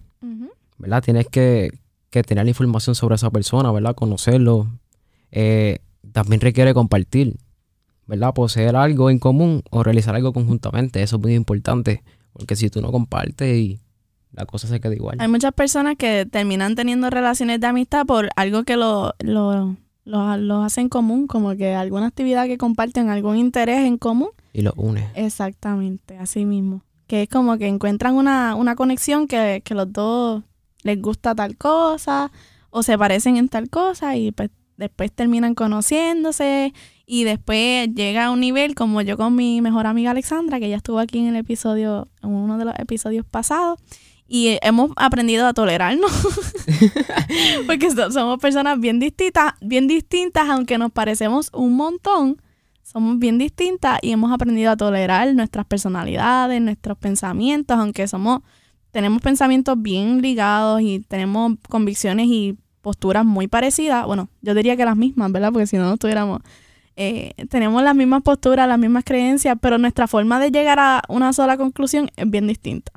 ¿verdad? 0.77 1.01
Tienes 1.03 1.27
que, 1.27 1.71
que 2.11 2.21
tener 2.23 2.43
la 2.45 2.49
información 2.51 2.93
sobre 2.95 3.15
esa 3.15 3.29
persona, 3.31 3.71
¿verdad? 3.71 3.95
Conocerlo. 3.95 4.67
Eh, 5.31 5.79
también 6.11 6.41
requiere 6.41 6.73
compartir, 6.73 7.35
¿verdad? 8.05 8.33
Poseer 8.33 8.75
algo 8.75 9.09
en 9.09 9.17
común 9.19 9.63
o 9.71 9.83
realizar 9.83 10.15
algo 10.15 10.31
conjuntamente. 10.33 11.01
Eso 11.01 11.15
es 11.15 11.21
muy 11.21 11.33
importante. 11.33 12.03
Porque 12.38 12.56
si 12.56 12.70
tú 12.70 12.82
no 12.82 12.91
compartes 12.91 13.58
y 13.58 13.79
la 14.32 14.46
cosa 14.46 14.67
se 14.67 14.79
queda 14.79 14.94
igual. 14.94 15.17
Hay 15.20 15.27
muchas 15.27 15.53
personas 15.53 15.96
que 15.98 16.25
terminan 16.25 16.75
teniendo 16.75 17.10
relaciones 17.10 17.60
de 17.60 17.67
amistad 17.67 18.06
por 18.06 18.29
algo 18.36 18.63
que 18.63 18.77
lo, 18.77 19.15
lo, 19.20 19.75
lo, 20.06 20.38
lo 20.38 20.63
hace 20.63 20.82
en 20.82 20.89
común, 20.89 21.27
como 21.27 21.56
que 21.56 21.74
alguna 21.74 22.08
actividad 22.08 22.46
que 22.46 22.58
comparten, 22.58 23.10
algún 23.10 23.38
interés 23.38 23.86
en 23.86 23.98
común. 23.98 24.29
Y 24.53 24.62
lo 24.62 24.74
une. 24.75 25.10
Exactamente, 25.15 26.17
así 26.17 26.46
mismo. 26.46 26.84
Que 27.08 27.24
es 27.24 27.29
como 27.29 27.58
que 27.58 27.67
encuentran 27.67 28.15
una, 28.15 28.56
una 28.56 28.75
conexión 28.75 29.27
que, 29.27 29.62
que 29.65 29.74
los 29.74 29.91
dos 29.91 30.44
les 30.84 31.01
gusta 31.01 31.34
tal 31.34 31.58
cosa 31.58 32.32
o 32.70 32.84
se 32.84 32.98
parecen 32.98 33.38
en 33.38 33.50
tal 33.50 33.70
cosa 33.70 34.15
y 34.15 34.32
pues 34.32 34.51
después 34.77 35.12
terminan 35.12 35.56
conociéndose 35.56 36.74
y 37.07 37.23
después 37.23 37.89
llega 37.95 38.25
a 38.25 38.31
un 38.31 38.41
nivel 38.41 38.75
como 38.75 39.01
yo 39.01 39.17
con 39.17 39.33
mi 39.33 39.61
mejor 39.61 39.87
amiga 39.87 40.11
Alexandra, 40.11 40.59
que 40.59 40.69
ya 40.69 40.75
estuvo 40.75 40.99
aquí 40.99 41.17
en 41.19 41.27
el 41.27 41.37
episodio, 41.37 42.09
en 42.21 42.29
uno 42.29 42.57
de 42.57 42.65
los 42.65 42.75
episodios 42.77 43.25
pasados. 43.25 43.79
Y 44.27 44.57
hemos 44.61 44.91
aprendido 44.97 45.47
a 45.47 45.53
tolerarnos. 45.53 46.11
Porque 47.65 47.89
so- 47.91 48.11
somos 48.11 48.39
personas 48.39 48.79
bien 48.79 48.99
distintas, 48.99 49.53
bien 49.61 49.87
distintas, 49.87 50.49
aunque 50.49 50.77
nos 50.77 50.91
parecemos 50.91 51.49
un 51.53 51.75
montón 51.75 52.41
somos 52.83 53.19
bien 53.19 53.37
distintas 53.37 53.99
y 54.01 54.11
hemos 54.13 54.31
aprendido 54.31 54.71
a 54.71 54.77
tolerar 54.77 55.33
nuestras 55.35 55.65
personalidades, 55.65 56.61
nuestros 56.61 56.97
pensamientos, 56.97 57.77
aunque 57.77 58.07
somos, 58.07 58.39
tenemos 58.91 59.21
pensamientos 59.21 59.75
bien 59.81 60.21
ligados 60.21 60.79
y 60.81 61.01
tenemos 61.01 61.53
convicciones 61.67 62.27
y 62.29 62.55
posturas 62.81 63.25
muy 63.25 63.49
parecidas. 63.49 64.05
Bueno, 64.05 64.29
yo 64.41 64.53
diría 64.53 64.77
que 64.77 64.85
las 64.85 64.95
mismas, 64.95 65.29
¿verdad? 65.33 65.51
Porque 65.51 65.67
si 65.67 65.75
no, 65.75 65.83
no 65.83 65.93
estuviéramos. 65.95 66.39
Eh, 66.99 67.33
tenemos 67.49 67.83
las 67.83 67.95
mismas 67.95 68.23
posturas, 68.23 68.67
las 68.67 68.79
mismas 68.79 69.03
creencias, 69.05 69.55
pero 69.61 69.77
nuestra 69.77 70.07
forma 70.07 70.39
de 70.39 70.49
llegar 70.49 70.79
a 70.79 71.03
una 71.07 71.31
sola 71.31 71.55
conclusión 71.55 72.09
es 72.15 72.29
bien 72.29 72.47
distinta. 72.47 72.91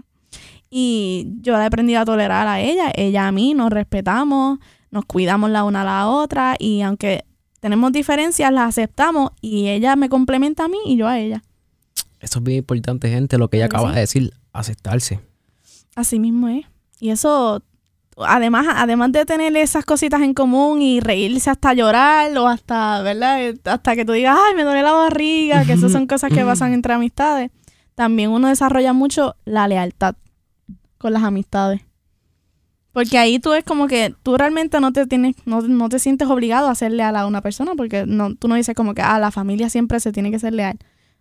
Y 0.70 1.34
yo 1.42 1.60
he 1.60 1.64
aprendido 1.64 2.00
a 2.00 2.06
tolerar 2.06 2.48
a 2.48 2.60
ella, 2.60 2.90
ella 2.94 3.28
a 3.28 3.32
mí, 3.32 3.52
nos 3.52 3.70
respetamos, 3.70 4.58
nos 4.90 5.04
cuidamos 5.04 5.50
la 5.50 5.64
una 5.64 5.82
a 5.82 5.84
la 5.84 6.08
otra 6.08 6.56
y 6.58 6.80
aunque 6.80 7.24
tenemos 7.60 7.92
diferencias, 7.92 8.50
las 8.50 8.70
aceptamos 8.70 9.32
y 9.42 9.68
ella 9.68 9.96
me 9.96 10.08
complementa 10.08 10.64
a 10.64 10.68
mí 10.68 10.78
y 10.86 10.96
yo 10.96 11.06
a 11.06 11.18
ella. 11.18 11.42
Eso 12.20 12.38
es 12.38 12.44
bien 12.44 12.58
importante, 12.58 13.10
gente, 13.10 13.36
lo 13.36 13.48
que 13.48 13.58
ella 13.58 13.66
acaba 13.66 13.90
sí. 13.90 13.94
de 13.94 14.00
decir, 14.00 14.32
aceptarse. 14.54 15.20
Así 15.94 16.18
mismo 16.18 16.48
es. 16.48 16.64
Y 17.00 17.10
eso, 17.10 17.62
además, 18.26 18.66
además 18.74 19.12
de 19.12 19.24
tener 19.24 19.56
esas 19.56 19.84
cositas 19.84 20.22
en 20.22 20.34
común 20.34 20.82
y 20.82 21.00
reírse 21.00 21.50
hasta 21.50 21.74
llorar 21.74 22.36
o 22.38 22.46
hasta, 22.46 23.02
¿verdad? 23.02 23.42
Eh, 23.42 23.60
Hasta 23.64 23.96
que 23.96 24.04
tú 24.04 24.12
digas, 24.12 24.36
ay, 24.38 24.54
me 24.54 24.64
duele 24.64 24.82
la 24.82 24.92
barriga, 24.92 25.64
que 25.64 25.72
esas 25.72 25.92
son 25.92 26.06
cosas 26.06 26.32
que 26.32 26.44
pasan 26.44 26.72
entre 26.72 26.94
amistades. 26.94 27.50
También 27.94 28.30
uno 28.30 28.48
desarrolla 28.48 28.92
mucho 28.92 29.36
la 29.44 29.68
lealtad 29.68 30.14
con 30.98 31.12
las 31.12 31.22
amistades. 31.22 31.82
Porque 32.92 33.18
ahí 33.18 33.38
tú 33.38 33.52
es 33.52 33.62
como 33.64 33.86
que 33.86 34.14
tú 34.22 34.36
realmente 34.36 34.80
no 34.80 34.92
te 34.92 35.06
tienes, 35.06 35.36
no, 35.44 35.60
no 35.62 35.88
te 35.88 35.98
sientes 35.98 36.28
obligado 36.28 36.68
a 36.68 36.74
ser 36.74 36.92
leal 36.92 37.14
a 37.16 37.26
una 37.26 37.40
persona, 37.40 37.72
porque 37.76 38.04
no, 38.06 38.34
tú 38.34 38.48
no 38.48 38.56
dices 38.56 38.74
como 38.74 38.94
que, 38.94 39.02
ah, 39.02 39.18
la 39.18 39.30
familia 39.30 39.70
siempre 39.70 40.00
se 40.00 40.12
tiene 40.12 40.30
que 40.30 40.38
ser 40.38 40.54
leal. 40.54 40.78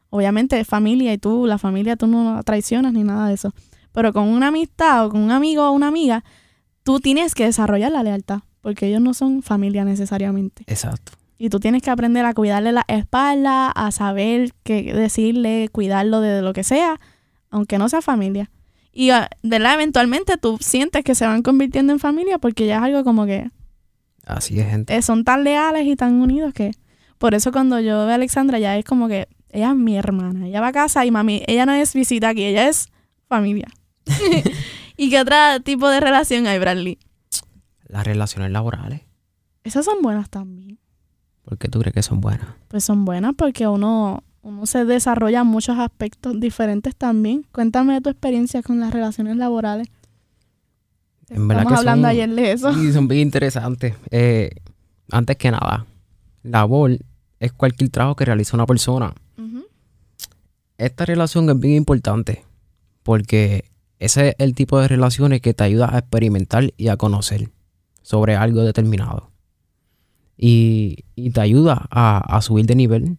Obviamente 0.10 0.60
es 0.60 0.68
familia 0.68 1.14
y 1.14 1.20
tú, 1.20 1.46
la 1.46 1.60
familia, 1.60 1.96
tú 1.96 2.08
no 2.08 2.42
traicionas 2.44 2.94
ni 2.94 3.04
nada 3.04 3.28
de 3.28 3.36
eso. 3.36 3.54
Pero 3.92 4.14
con 4.14 4.28
una 4.28 4.48
amistad 4.48 5.06
o 5.06 5.10
con 5.10 5.22
un 5.22 5.32
amigo 5.32 5.68
o 5.68 5.72
una 5.72 5.88
amiga, 5.88 6.24
tú 6.90 7.00
tienes 7.00 7.36
que 7.36 7.46
desarrollar 7.46 7.92
la 7.92 8.02
lealtad, 8.02 8.40
porque 8.62 8.88
ellos 8.88 9.00
no 9.00 9.14
son 9.14 9.44
familia 9.44 9.86
necesariamente. 9.86 10.64
Exacto. 10.66 11.12
Y 11.38 11.50
tú 11.50 11.60
tienes 11.60 11.84
que 11.84 11.92
aprender 11.92 12.26
a 12.26 12.34
cuidarle 12.34 12.72
la 12.72 12.84
espalda, 12.88 13.70
a 13.70 13.92
saber 13.92 14.56
qué 14.64 14.92
decirle, 14.92 15.70
cuidarlo 15.72 16.20
de 16.20 16.42
lo 16.42 16.52
que 16.52 16.64
sea, 16.64 17.00
aunque 17.52 17.78
no 17.78 17.90
sea 17.90 18.02
familia. 18.02 18.50
Y 18.92 19.12
ah, 19.12 19.30
de 19.44 19.60
la 19.60 19.76
eventualmente 19.76 20.38
tú 20.38 20.58
sientes 20.62 21.04
que 21.04 21.14
se 21.14 21.28
van 21.28 21.44
convirtiendo 21.44 21.94
en 21.94 22.00
familia 22.00 22.40
porque 22.40 22.66
ya 22.66 22.78
es 22.78 22.82
algo 22.82 23.04
como 23.04 23.28
que 23.28 23.52
Así 24.26 24.60
es, 24.60 24.68
gente. 24.68 24.98
eh, 24.98 25.04
son 25.04 25.24
tan 25.24 25.44
leales 25.44 25.86
y 25.86 25.96
tan 25.96 26.16
unidos 26.16 26.56
que 26.56 26.72
por 27.20 27.36
eso 27.36 27.52
cuando 27.52 27.80
yo 27.80 28.00
veo 28.00 28.10
a 28.10 28.16
Alexandra 28.16 28.58
ya 28.58 28.76
es 28.76 28.84
como 28.84 29.08
que 29.08 29.28
ella 29.52 29.70
es 29.70 29.76
mi 29.76 29.96
hermana, 29.96 30.48
ella 30.48 30.60
va 30.60 30.70
a 30.70 30.72
casa 30.72 31.06
y 31.06 31.12
mami, 31.12 31.44
ella 31.46 31.68
no 31.68 31.74
es 31.74 31.94
visita 31.94 32.30
aquí, 32.30 32.46
ella 32.46 32.68
es 32.68 32.90
familia. 33.28 33.68
¿Y 35.02 35.10
qué 35.10 35.22
otro 35.22 35.36
tipo 35.64 35.88
de 35.88 36.02
relación 36.02 36.46
hay, 36.46 36.60
Bradley? 36.60 37.00
Las 37.88 38.06
relaciones 38.06 38.52
laborales. 38.52 39.02
Esas 39.64 39.86
son 39.86 40.02
buenas 40.02 40.30
también. 40.30 40.78
¿Por 41.46 41.58
qué 41.58 41.70
tú 41.70 41.80
crees 41.80 41.94
que 41.94 42.04
son 42.04 42.20
buenas? 42.20 42.48
Pues 42.68 42.84
son 42.84 43.06
buenas 43.06 43.34
porque 43.38 43.66
uno, 43.66 44.24
uno 44.42 44.66
se 44.66 44.84
desarrolla 44.84 45.40
en 45.40 45.48
muchos 45.48 45.80
aspectos 45.80 46.38
diferentes 46.42 46.98
también. 46.98 47.46
Cuéntame 47.54 47.94
de 47.94 48.02
tu 48.02 48.10
experiencia 48.10 48.62
con 48.62 48.82
las 48.82 48.92
relaciones 48.92 49.38
laborales. 49.38 49.88
En 51.30 51.48
verdad 51.48 51.64
Estamos 51.64 51.72
que 51.72 51.80
hablando 51.90 52.04
son- 52.08 52.12
ayer 52.12 52.30
de 52.36 52.52
eso. 52.52 52.74
Sí, 52.74 52.92
son 52.92 53.08
bien 53.08 53.22
interesantes. 53.22 53.96
Eh, 54.12 54.50
antes 55.12 55.38
que 55.38 55.50
nada, 55.50 55.86
labor 56.44 56.98
es 57.40 57.54
cualquier 57.54 57.90
trabajo 57.90 58.18
que 58.18 58.26
realiza 58.26 58.58
una 58.58 58.66
persona. 58.66 59.14
Esta 60.78 61.06
relación 61.06 61.50
es 61.50 61.60
bien 61.60 61.76
importante 61.76 62.44
porque 63.04 63.69
ese 64.00 64.30
es 64.30 64.36
el 64.40 64.56
tipo 64.56 64.80
de 64.80 64.88
relaciones 64.88 65.42
que 65.42 65.54
te 65.54 65.64
ayuda 65.64 65.94
a 65.94 66.00
experimentar 66.00 66.74
y 66.78 66.88
a 66.88 66.98
conocer 66.98 67.52
sobre 68.02 68.36
algo 68.36 68.64
determinado. 68.64 69.32
Y, 70.38 71.04
y 71.16 71.32
te 71.32 71.42
ayuda 71.42 71.86
a, 71.92 72.38
a 72.38 72.42
subir 72.42 72.66
de 72.66 72.76
nivel, 72.76 73.18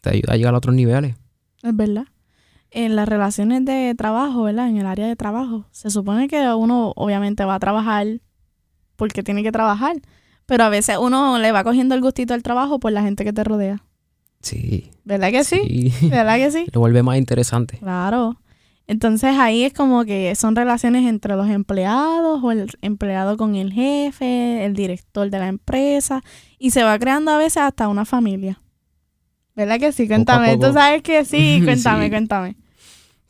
te 0.00 0.10
ayuda 0.10 0.32
a 0.32 0.36
llegar 0.36 0.54
a 0.54 0.58
otros 0.58 0.74
niveles. 0.74 1.14
Es 1.62 1.76
verdad. 1.76 2.06
En 2.70 2.96
las 2.96 3.08
relaciones 3.08 3.64
de 3.64 3.94
trabajo, 3.96 4.42
¿verdad? 4.42 4.68
En 4.68 4.78
el 4.78 4.86
área 4.86 5.06
de 5.06 5.16
trabajo, 5.16 5.66
se 5.70 5.90
supone 5.90 6.28
que 6.28 6.40
uno 6.54 6.92
obviamente 6.96 7.44
va 7.44 7.56
a 7.56 7.58
trabajar 7.58 8.06
porque 8.96 9.22
tiene 9.22 9.42
que 9.42 9.52
trabajar, 9.52 9.96
pero 10.46 10.64
a 10.64 10.68
veces 10.70 10.96
uno 10.98 11.38
le 11.38 11.52
va 11.52 11.64
cogiendo 11.64 11.94
el 11.94 12.00
gustito 12.00 12.34
al 12.34 12.42
trabajo 12.42 12.80
por 12.80 12.92
la 12.92 13.02
gente 13.02 13.24
que 13.24 13.32
te 13.32 13.44
rodea. 13.44 13.84
Sí. 14.40 14.90
¿Verdad 15.04 15.30
que 15.30 15.44
sí? 15.44 15.92
¿Verdad 16.02 16.36
que 16.36 16.50
sí? 16.50 16.66
Lo 16.72 16.80
vuelve 16.80 17.02
más 17.02 17.18
interesante. 17.18 17.78
Claro. 17.78 18.38
Entonces 18.88 19.36
ahí 19.38 19.64
es 19.64 19.72
como 19.74 20.04
que 20.06 20.34
son 20.34 20.56
relaciones 20.56 21.06
entre 21.06 21.36
los 21.36 21.48
empleados 21.50 22.42
o 22.42 22.50
el 22.52 22.70
empleado 22.80 23.36
con 23.36 23.54
el 23.54 23.72
jefe, 23.72 24.64
el 24.64 24.72
director 24.74 25.30
de 25.30 25.38
la 25.38 25.46
empresa 25.48 26.22
y 26.58 26.70
se 26.70 26.82
va 26.82 26.98
creando 26.98 27.30
a 27.30 27.38
veces 27.38 27.58
hasta 27.58 27.86
una 27.88 28.04
familia. 28.06 28.60
¿Verdad 29.54 29.78
que 29.78 29.92
sí? 29.92 30.08
Cuéntame. 30.08 30.54
poco. 30.54 30.68
Tú 30.68 30.72
sabes 30.72 31.02
que 31.02 31.24
sí. 31.26 31.60
Cuéntame, 31.64 32.04
Sí. 32.06 32.10
cuéntame. 32.10 32.56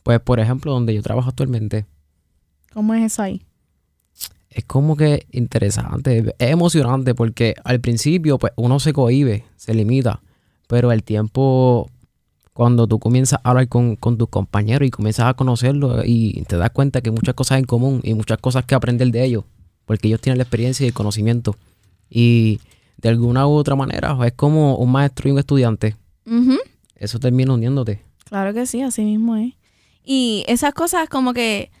Pues, 0.03 0.19
por 0.21 0.39
ejemplo, 0.39 0.71
donde 0.71 0.93
yo 0.95 1.03
trabajo 1.03 1.29
actualmente, 1.29 1.85
¿Cómo 2.73 2.93
es 2.93 3.03
eso 3.03 3.21
ahí? 3.23 3.45
es 4.51 4.63
como 4.65 4.95
que 4.95 5.27
interesante, 5.31 6.33
es 6.39 6.49
emocionante 6.51 7.13
porque 7.13 7.53
al 7.63 7.79
principio 7.81 8.39
pues 8.39 8.51
uno 8.55 8.79
se 8.79 8.93
cohíbe, 8.93 9.45
se 9.57 9.73
limita, 9.75 10.21
pero 10.67 10.91
el 10.91 11.03
tiempo 11.03 11.89
cuando 12.59 12.87
tú 12.87 12.99
comienzas 12.99 13.39
a 13.41 13.51
hablar 13.51 13.69
con, 13.69 13.95
con 13.95 14.17
tus 14.17 14.27
compañeros 14.27 14.85
y 14.85 14.91
comienzas 14.91 15.27
a 15.27 15.33
conocerlos 15.33 16.03
y 16.05 16.41
te 16.41 16.57
das 16.57 16.71
cuenta 16.71 16.99
que 16.99 17.09
hay 17.09 17.15
muchas 17.15 17.33
cosas 17.33 17.57
en 17.57 17.63
común 17.63 18.01
y 18.03 18.13
muchas 18.13 18.37
cosas 18.37 18.65
que 18.65 18.75
aprender 18.75 19.09
de 19.11 19.23
ellos, 19.23 19.45
porque 19.85 20.09
ellos 20.09 20.19
tienen 20.19 20.39
la 20.39 20.43
experiencia 20.43 20.83
y 20.83 20.87
el 20.89 20.93
conocimiento 20.93 21.55
y 22.09 22.59
de 22.97 23.07
alguna 23.07 23.47
u 23.47 23.51
otra 23.51 23.77
manera 23.77 24.17
es 24.25 24.33
como 24.33 24.75
un 24.75 24.91
maestro 24.91 25.29
y 25.29 25.31
un 25.31 25.39
estudiante, 25.39 25.95
Ujú. 26.25 26.57
eso 26.97 27.17
termina 27.17 27.53
uniéndote. 27.53 28.03
Claro 28.25 28.53
que 28.53 28.65
sí, 28.65 28.81
así 28.81 29.03
mismo 29.03 29.37
es. 29.37 29.53
Y 30.03 30.43
esas 30.49 30.73
cosas 30.73 31.07
como 31.07 31.31
que 31.33 31.71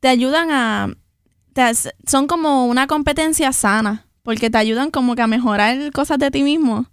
te 0.00 0.08
ayudan 0.08 0.50
a... 0.50 0.94
te 1.54 1.62
son 2.06 2.26
como 2.26 2.66
una 2.66 2.86
competencia 2.86 3.50
sana, 3.54 4.04
porque 4.22 4.50
te 4.50 4.58
ayudan 4.58 4.90
como 4.90 5.14
que 5.14 5.22
a 5.22 5.26
mejorar 5.26 5.90
cosas 5.90 6.18
de 6.18 6.30
ti 6.30 6.42
mismo. 6.42 6.84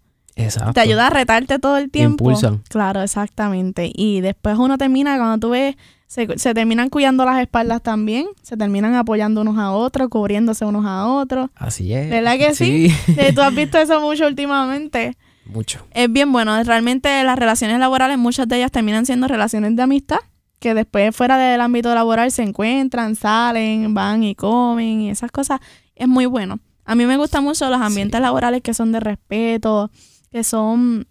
Exacto. 0.43 0.73
Te 0.73 0.79
ayuda 0.81 1.07
a 1.07 1.09
retarte 1.09 1.59
todo 1.59 1.77
el 1.77 1.89
tiempo. 1.91 2.23
impulsan. 2.25 2.63
Claro, 2.69 3.01
exactamente. 3.01 3.91
Y 3.93 4.21
después 4.21 4.57
uno 4.57 4.77
termina, 4.77 5.17
cuando 5.17 5.37
tú 5.47 5.51
ves, 5.51 5.75
se, 6.07 6.27
se 6.39 6.53
terminan 6.53 6.89
cuidando 6.89 7.23
las 7.25 7.39
espaldas 7.41 7.81
también, 7.83 8.25
se 8.41 8.57
terminan 8.57 8.95
apoyando 8.95 9.41
unos 9.41 9.57
a 9.57 9.71
otros, 9.71 10.09
cubriéndose 10.09 10.65
unos 10.65 10.85
a 10.85 11.05
otros. 11.07 11.49
Así 11.55 11.93
es. 11.93 12.09
¿Verdad 12.09 12.37
que 12.37 12.55
sí? 12.55 12.93
Eh, 13.17 13.31
Tú 13.33 13.41
has 13.41 13.53
visto 13.53 13.77
eso 13.77 14.01
mucho 14.01 14.25
últimamente. 14.27 15.15
Mucho. 15.45 15.85
Es 15.91 16.11
bien 16.11 16.31
bueno. 16.31 16.61
Realmente 16.63 17.23
las 17.23 17.37
relaciones 17.37 17.79
laborales, 17.79 18.17
muchas 18.17 18.47
de 18.47 18.57
ellas 18.57 18.71
terminan 18.71 19.05
siendo 19.05 19.27
relaciones 19.27 19.75
de 19.75 19.81
amistad. 19.83 20.19
que 20.59 20.73
después 20.73 21.15
fuera 21.15 21.37
del 21.37 21.61
ámbito 21.61 21.93
laboral 21.95 22.31
se 22.31 22.43
encuentran, 22.43 23.15
salen, 23.15 23.93
van 23.93 24.23
y 24.23 24.35
comen 24.35 25.01
y 25.01 25.09
esas 25.09 25.31
cosas, 25.31 25.59
es 25.95 26.07
muy 26.07 26.25
bueno. 26.25 26.59
A 26.85 26.95
mí 26.95 27.05
me 27.05 27.17
gustan 27.17 27.43
mucho 27.43 27.69
los 27.69 27.79
ambientes 27.81 28.19
laborales 28.19 28.61
que 28.61 28.73
son 28.73 28.91
de 28.91 28.99
respeto, 28.99 29.89
que 30.31 30.43
son 30.43 31.07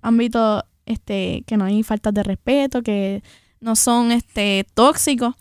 ámbitos 0.00 0.64
este, 0.86 1.44
que 1.46 1.56
no 1.56 1.64
hay 1.64 1.82
faltas 1.82 2.12
de 2.14 2.22
respeto, 2.22 2.82
que 2.82 3.22
no 3.60 3.76
son 3.76 4.12
este, 4.12 4.66
tóxicos. 4.74 5.34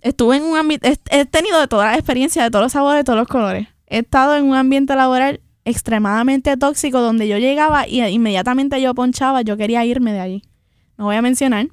Estuve 0.00 0.36
en 0.36 0.44
un 0.44 0.56
ambiente, 0.56 0.98
he 1.10 1.24
tenido 1.24 1.60
de 1.60 1.68
todas 1.68 1.90
las 1.90 1.98
experiencias, 1.98 2.44
de 2.44 2.50
todos 2.50 2.64
los 2.64 2.72
sabores, 2.72 3.00
de 3.00 3.04
todos 3.04 3.18
los 3.18 3.28
colores. 3.28 3.68
He 3.86 3.98
estado 3.98 4.36
en 4.36 4.44
un 4.44 4.54
ambiente 4.54 4.94
laboral 4.94 5.40
extremadamente 5.64 6.56
tóxico 6.56 7.00
donde 7.00 7.26
yo 7.26 7.38
llegaba 7.38 7.88
y 7.88 8.02
inmediatamente 8.02 8.80
yo 8.80 8.94
ponchaba, 8.94 9.42
yo 9.42 9.56
quería 9.56 9.84
irme 9.84 10.12
de 10.12 10.20
allí. 10.20 10.42
No 10.96 11.06
voy 11.06 11.16
a 11.16 11.22
mencionar. 11.22 11.68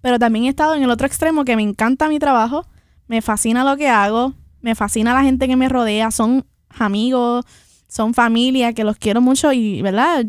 Pero 0.00 0.18
también 0.18 0.44
he 0.44 0.48
estado 0.48 0.74
en 0.74 0.82
el 0.82 0.90
otro 0.90 1.06
extremo 1.06 1.44
que 1.44 1.56
me 1.56 1.62
encanta 1.62 2.08
mi 2.08 2.18
trabajo, 2.18 2.66
me 3.06 3.22
fascina 3.22 3.64
lo 3.64 3.76
que 3.76 3.88
hago, 3.88 4.34
me 4.60 4.74
fascina 4.74 5.14
la 5.14 5.22
gente 5.22 5.48
que 5.48 5.56
me 5.56 5.68
rodea, 5.68 6.10
son 6.10 6.44
amigos, 6.68 7.44
son 7.88 8.14
familia 8.14 8.72
que 8.72 8.84
los 8.84 8.96
quiero 8.96 9.20
mucho 9.20 9.52
y, 9.52 9.82
¿verdad? 9.82 10.26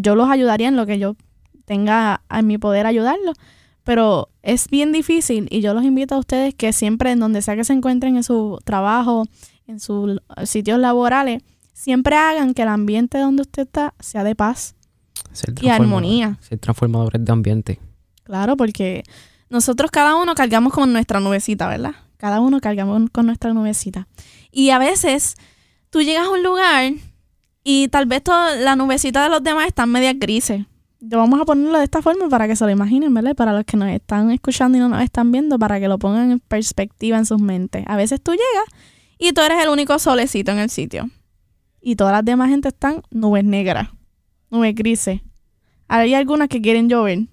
Yo 0.00 0.14
los 0.14 0.28
ayudaría 0.28 0.68
en 0.68 0.76
lo 0.76 0.86
que 0.86 0.98
yo 0.98 1.16
tenga 1.64 2.22
en 2.30 2.46
mi 2.46 2.58
poder 2.58 2.86
ayudarlos. 2.86 3.36
Pero 3.84 4.28
es 4.42 4.68
bien 4.68 4.92
difícil 4.92 5.48
y 5.50 5.60
yo 5.60 5.72
los 5.72 5.84
invito 5.84 6.14
a 6.14 6.18
ustedes 6.18 6.54
que 6.54 6.72
siempre 6.72 7.10
en 7.10 7.20
donde 7.20 7.40
sea 7.40 7.56
que 7.56 7.64
se 7.64 7.72
encuentren 7.72 8.16
en 8.16 8.22
su 8.22 8.58
trabajo, 8.64 9.24
en 9.66 9.80
sus 9.80 10.20
sitios 10.44 10.78
laborales, 10.78 11.42
siempre 11.72 12.16
hagan 12.16 12.52
que 12.52 12.62
el 12.62 12.68
ambiente 12.68 13.18
donde 13.18 13.42
usted 13.42 13.62
está 13.62 13.94
sea 13.98 14.24
de 14.24 14.34
paz 14.34 14.74
y 15.60 15.68
armonía. 15.68 16.38
Ser 16.40 16.58
transformadores 16.58 17.24
de 17.24 17.32
ambiente. 17.32 17.80
Claro, 18.24 18.56
porque 18.56 19.04
nosotros 19.48 19.90
cada 19.90 20.16
uno 20.16 20.34
cargamos 20.34 20.72
con 20.72 20.92
nuestra 20.92 21.20
nubecita, 21.20 21.66
¿verdad? 21.68 21.92
Cada 22.18 22.40
uno 22.40 22.60
cargamos 22.60 23.08
con 23.10 23.26
nuestra 23.26 23.54
nubecita. 23.54 24.08
Y 24.50 24.70
a 24.70 24.78
veces 24.78 25.36
tú 25.90 26.02
llegas 26.02 26.26
a 26.26 26.30
un 26.30 26.42
lugar 26.42 26.92
y 27.64 27.88
tal 27.88 28.06
vez 28.06 28.22
toda 28.22 28.56
la 28.56 28.76
nubecita 28.76 29.22
de 29.22 29.28
los 29.28 29.42
demás 29.42 29.66
están 29.66 29.90
medias 29.90 30.14
grises. 30.18 30.66
Vamos 31.00 31.40
a 31.40 31.44
ponerlo 31.44 31.78
de 31.78 31.84
esta 31.84 32.02
forma 32.02 32.28
para 32.28 32.48
que 32.48 32.56
se 32.56 32.64
lo 32.64 32.70
imaginen, 32.70 33.14
¿verdad? 33.14 33.36
Para 33.36 33.52
los 33.52 33.64
que 33.64 33.76
nos 33.76 33.88
están 33.88 34.30
escuchando 34.30 34.78
y 34.78 34.80
no 34.80 34.88
nos 34.88 35.02
están 35.02 35.30
viendo, 35.30 35.58
para 35.58 35.78
que 35.78 35.86
lo 35.86 35.98
pongan 35.98 36.32
en 36.32 36.40
perspectiva 36.40 37.18
en 37.18 37.26
sus 37.26 37.40
mentes. 37.40 37.84
A 37.86 37.96
veces 37.96 38.20
tú 38.20 38.32
llegas 38.32 38.64
y 39.18 39.32
tú 39.32 39.40
eres 39.42 39.62
el 39.62 39.68
único 39.68 39.98
solecito 39.98 40.50
en 40.50 40.58
el 40.58 40.70
sitio 40.70 41.08
y 41.80 41.96
todas 41.96 42.12
las 42.12 42.24
demás 42.24 42.50
gente 42.50 42.68
están 42.68 43.02
nubes 43.10 43.44
negras, 43.44 43.88
nubes 44.50 44.74
grises. 44.74 45.20
Hay 45.88 46.14
algunas 46.14 46.48
que 46.48 46.60
quieren 46.60 46.88
llover. 46.88 47.28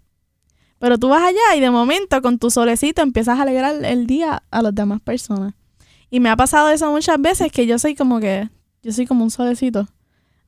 Pero 0.80 0.98
tú 0.98 1.10
vas 1.10 1.24
allá 1.24 1.56
y 1.56 1.60
de 1.60 1.72
momento 1.72 2.22
con 2.22 2.38
tu 2.38 2.52
solecito 2.52 3.02
empiezas 3.02 3.40
a 3.40 3.42
alegrar 3.42 3.84
el 3.84 4.08
día 4.08 4.44
a 4.52 4.62
las 4.62 4.76
demás 4.76 5.02
personas. 5.02 5.54
Y 6.10 6.20
me 6.20 6.30
ha 6.30 6.36
pasado 6.36 6.70
eso 6.70 6.92
muchas 6.92 7.20
veces 7.22 7.52
que 7.52 7.66
yo 7.66 7.80
soy 7.80 7.96
como 7.96 8.20
que, 8.20 8.50
yo 8.84 8.92
soy 8.92 9.06
como 9.06 9.24
un 9.24 9.32
solecito. 9.32 9.88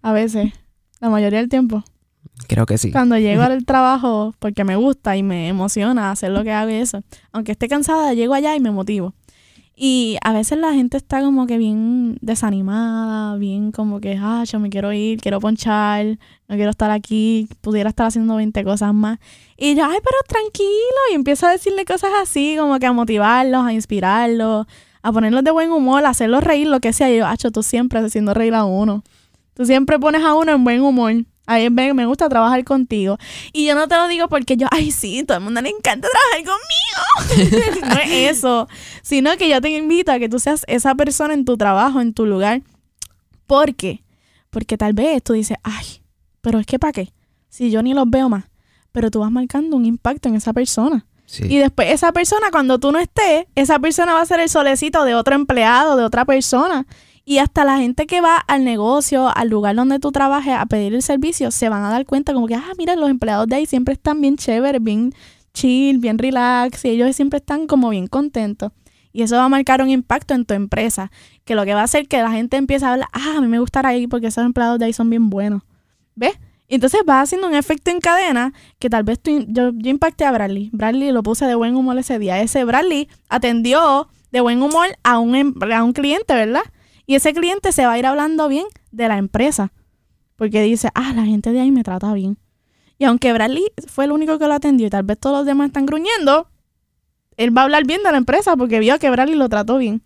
A 0.02 0.12
veces, 0.14 0.54
la 1.00 1.10
mayoría 1.10 1.40
del 1.40 1.50
tiempo. 1.50 1.84
Creo 2.48 2.66
que 2.66 2.78
sí. 2.78 2.92
Cuando 2.92 3.18
llego 3.18 3.42
al 3.42 3.66
trabajo, 3.66 4.34
porque 4.40 4.64
me 4.64 4.76
gusta 4.76 5.18
y 5.18 5.24
me 5.24 5.48
emociona 5.48 6.12
hacer 6.12 6.32
lo 6.32 6.44
que 6.44 6.52
hago 6.52 6.70
y 6.70 6.76
eso. 6.76 7.04
Aunque 7.32 7.54
esté 7.54 7.68
cansada, 7.68 8.14
llego 8.14 8.34
allá 8.34 8.56
y 8.56 8.60
me 8.60 8.72
motivo. 8.72 9.14
Y 9.80 10.18
a 10.24 10.34
veces 10.34 10.58
la 10.58 10.74
gente 10.74 10.98
está 10.98 11.22
como 11.22 11.46
que 11.46 11.60
bien 11.60 12.18
desanimada, 12.22 13.38
bien 13.38 13.72
como 13.72 14.00
que, 14.00 14.18
ah, 14.20 14.44
yo 14.44 14.60
me 14.60 14.72
quiero 14.72 14.92
ir, 14.92 15.22
quiero 15.22 15.40
ponchar, 15.40 16.18
no 16.48 16.56
quiero 16.56 16.72
estar 16.72 16.90
aquí, 16.90 17.48
pudiera 17.62 17.90
estar 17.90 18.08
haciendo 18.08 18.38
20 18.38 18.64
cosas 18.64 18.92
más. 18.96 19.20
Y 19.56 19.76
yo, 19.76 19.86
ay, 19.86 20.00
pero 20.04 20.18
tranquilo, 20.28 20.98
y 21.12 21.14
empiezo 21.14 21.46
a 21.46 21.52
decirle 21.52 21.86
cosas 21.86 22.10
así, 22.20 22.56
como 22.58 22.80
que 22.80 22.88
a 22.88 22.92
motivarlos, 22.92 23.68
a 23.68 23.72
inspirarlos, 23.72 24.66
a 25.02 25.12
ponerlos 25.12 25.44
de 25.44 25.52
buen 25.52 25.72
humor, 25.72 26.06
a 26.06 26.10
hacerlos 26.10 26.44
reír, 26.44 26.68
lo 26.68 26.80
que 26.80 26.94
sea. 26.94 27.10
Yo, 27.10 27.26
hacho, 27.26 27.52
tú 27.52 27.64
siempre 27.64 28.00
haciendo 28.00 28.34
reír 28.34 28.54
a 28.54 28.66
uno. 28.66 29.04
Tú 29.54 29.66
siempre 29.66 30.00
pones 30.00 30.24
a 30.24 30.34
uno 30.34 30.52
en 30.52 30.64
buen 30.64 30.82
humor. 30.82 31.14
A 31.48 31.58
mí 31.58 31.70
me 31.70 32.06
gusta 32.06 32.28
trabajar 32.28 32.64
contigo. 32.66 33.18
Y 33.54 33.66
yo 33.66 33.74
no 33.74 33.88
te 33.88 33.96
lo 33.96 34.08
digo 34.10 34.28
porque 34.28 34.58
yo, 34.58 34.68
ay, 34.70 34.92
sí, 34.92 35.24
todo 35.24 35.38
el 35.38 35.44
mundo 35.44 35.62
le 35.62 35.70
encanta 35.70 36.10
trabajar 36.10 36.60
conmigo. 37.40 37.80
no 37.96 38.02
es 38.02 38.38
eso. 38.38 38.68
Sino 39.02 39.36
que 39.38 39.50
yo 39.50 39.62
te 39.62 39.70
invito 39.70 40.12
a 40.12 40.20
que 40.20 40.28
tú 40.28 40.40
seas 40.40 40.66
esa 40.68 40.94
persona 40.96 41.34
en 41.34 41.46
tu 41.46 41.58
trabajo, 41.58 42.02
en 42.02 42.14
tu 42.14 42.26
lugar. 42.26 42.64
¿Por 43.48 43.76
qué? 43.76 44.04
Porque 44.50 44.78
tal 44.78 44.92
vez 44.94 45.24
tú 45.24 45.34
dices, 45.34 45.58
ay, 45.64 46.02
pero 46.42 46.60
es 46.60 46.66
que 46.66 46.80
¿para 46.80 46.92
qué? 46.92 47.14
Si 47.50 47.72
yo 47.72 47.82
ni 47.82 47.94
los 47.94 48.10
veo 48.10 48.28
más. 48.28 48.44
Pero 48.92 49.10
tú 49.10 49.22
vas 49.22 49.32
marcando 49.32 49.78
un 49.78 49.86
impacto 49.86 50.28
en 50.28 50.36
esa 50.36 50.52
persona. 50.52 51.06
Y 51.40 51.58
después 51.58 51.92
esa 51.92 52.12
persona, 52.14 52.52
cuando 52.52 52.80
tú 52.80 52.92
no 52.92 53.00
estés, 53.00 53.46
esa 53.56 53.80
persona 53.80 54.14
va 54.14 54.22
a 54.22 54.26
ser 54.26 54.40
el 54.40 54.50
solecito 54.50 55.04
de 55.04 55.14
otro 55.14 55.36
empleado, 55.36 55.98
de 55.98 56.04
otra 56.04 56.26
persona. 56.26 56.88
Y 57.26 57.40
hasta 57.40 57.66
la 57.66 57.78
gente 57.78 58.08
que 58.08 58.22
va 58.22 58.38
al 58.38 58.64
negocio, 58.64 59.28
al 59.36 59.50
lugar 59.50 59.76
donde 59.76 60.00
tú 60.00 60.14
trabajes 60.14 60.54
a 60.54 60.66
pedir 60.66 60.96
el 60.96 61.02
servicio, 61.02 61.52
se 61.52 61.68
van 61.68 61.84
a 61.84 61.90
dar 61.90 62.06
cuenta 62.06 62.34
como 62.34 62.48
que, 62.48 62.56
ah, 62.56 62.72
mira, 62.78 62.96
los 62.96 63.10
empleados 63.10 63.48
de 63.48 63.58
ahí 63.58 63.66
siempre 63.66 63.94
están 63.94 64.22
bien 64.22 64.38
chéveres, 64.38 64.82
bien 64.82 65.14
chill, 65.54 65.98
bien 65.98 66.18
relax, 66.18 66.86
y 66.86 66.90
ellos 66.90 67.14
siempre 67.14 67.40
están 67.40 67.68
como 67.68 67.90
bien 67.90 68.08
contentos. 68.08 68.72
Y 69.12 69.24
eso 69.24 69.36
va 69.36 69.44
a 69.44 69.50
marcar 69.50 69.82
un 69.82 69.90
impacto 69.90 70.36
en 70.36 70.46
tu 70.46 70.54
empresa, 70.54 71.12
que 71.44 71.56
lo 71.56 71.66
que 71.66 71.74
va 71.74 71.82
a 71.82 71.84
hacer 71.84 72.08
que 72.08 72.22
la 72.22 72.32
gente 72.32 72.56
empiece 72.56 72.86
a 72.86 72.94
hablar, 72.94 73.10
ah, 73.12 73.36
a 73.38 73.42
mí 73.42 73.48
me 73.48 73.60
gustará 73.60 73.90
ahí 73.90 74.08
porque 74.08 74.28
esos 74.28 74.46
empleados 74.46 74.80
de 74.80 74.86
ahí 74.86 74.94
son 74.94 75.10
bien 75.10 75.30
buenos. 75.30 75.64
¿Ves? 76.16 76.40
Y 76.68 76.76
entonces 76.76 77.02
va 77.08 77.22
haciendo 77.22 77.48
un 77.48 77.56
efecto 77.56 77.92
en 77.92 78.02
cadena 78.02 78.54
que 78.78 78.90
tal 78.90 79.04
vez 79.04 79.20
tú, 79.20 79.46
yo, 79.48 79.72
impacté 79.84 80.26
a 80.26 80.32
Bradley. 80.32 80.70
Bradley 80.74 81.12
lo 81.12 81.24
puse 81.24 81.46
de 81.46 81.56
buen 81.56 81.76
humor 81.76 81.98
ese 81.98 82.20
día. 82.20 82.42
Ese 82.42 82.66
Bradley 82.66 83.08
atendió 83.30 84.10
de 84.32 84.42
buen 84.42 84.62
humor 84.62 84.88
a 85.04 85.20
un, 85.20 85.36
em, 85.36 85.54
a 85.74 85.84
un 85.84 85.94
cliente, 85.94 86.34
¿verdad? 86.34 86.64
Y 87.06 87.16
ese 87.16 87.34
cliente 87.34 87.72
se 87.72 87.86
va 87.86 87.94
a 87.94 88.00
ir 88.00 88.06
hablando 88.06 88.50
bien 88.50 88.66
de 88.92 89.08
la 89.08 89.18
empresa. 89.18 89.72
Porque 90.36 90.62
dice, 90.62 90.90
ah, 90.94 91.14
la 91.16 91.24
gente 91.24 91.52
de 91.54 91.62
ahí 91.62 91.72
me 91.72 91.84
trata 91.84 92.14
bien. 92.14 92.38
Y 93.00 93.06
aunque 93.06 93.32
Bradley 93.32 93.66
fue 93.88 94.06
el 94.06 94.12
único 94.12 94.38
que 94.38 94.48
lo 94.48 94.54
atendió 94.54 94.88
y 94.88 94.90
tal 94.90 95.04
vez 95.04 95.18
todos 95.18 95.38
los 95.38 95.46
demás 95.46 95.68
están 95.68 95.86
gruñendo, 95.86 96.50
él 97.38 97.56
va 97.56 97.62
a 97.62 97.64
hablar 97.64 97.86
bien 97.86 98.04
de 98.04 98.12
la 98.12 98.18
empresa 98.18 98.58
porque 98.58 98.80
vio 98.80 99.00
que 99.00 99.10
Bradley 99.10 99.36
lo 99.36 99.48
trató 99.48 99.78
bien. 99.78 100.02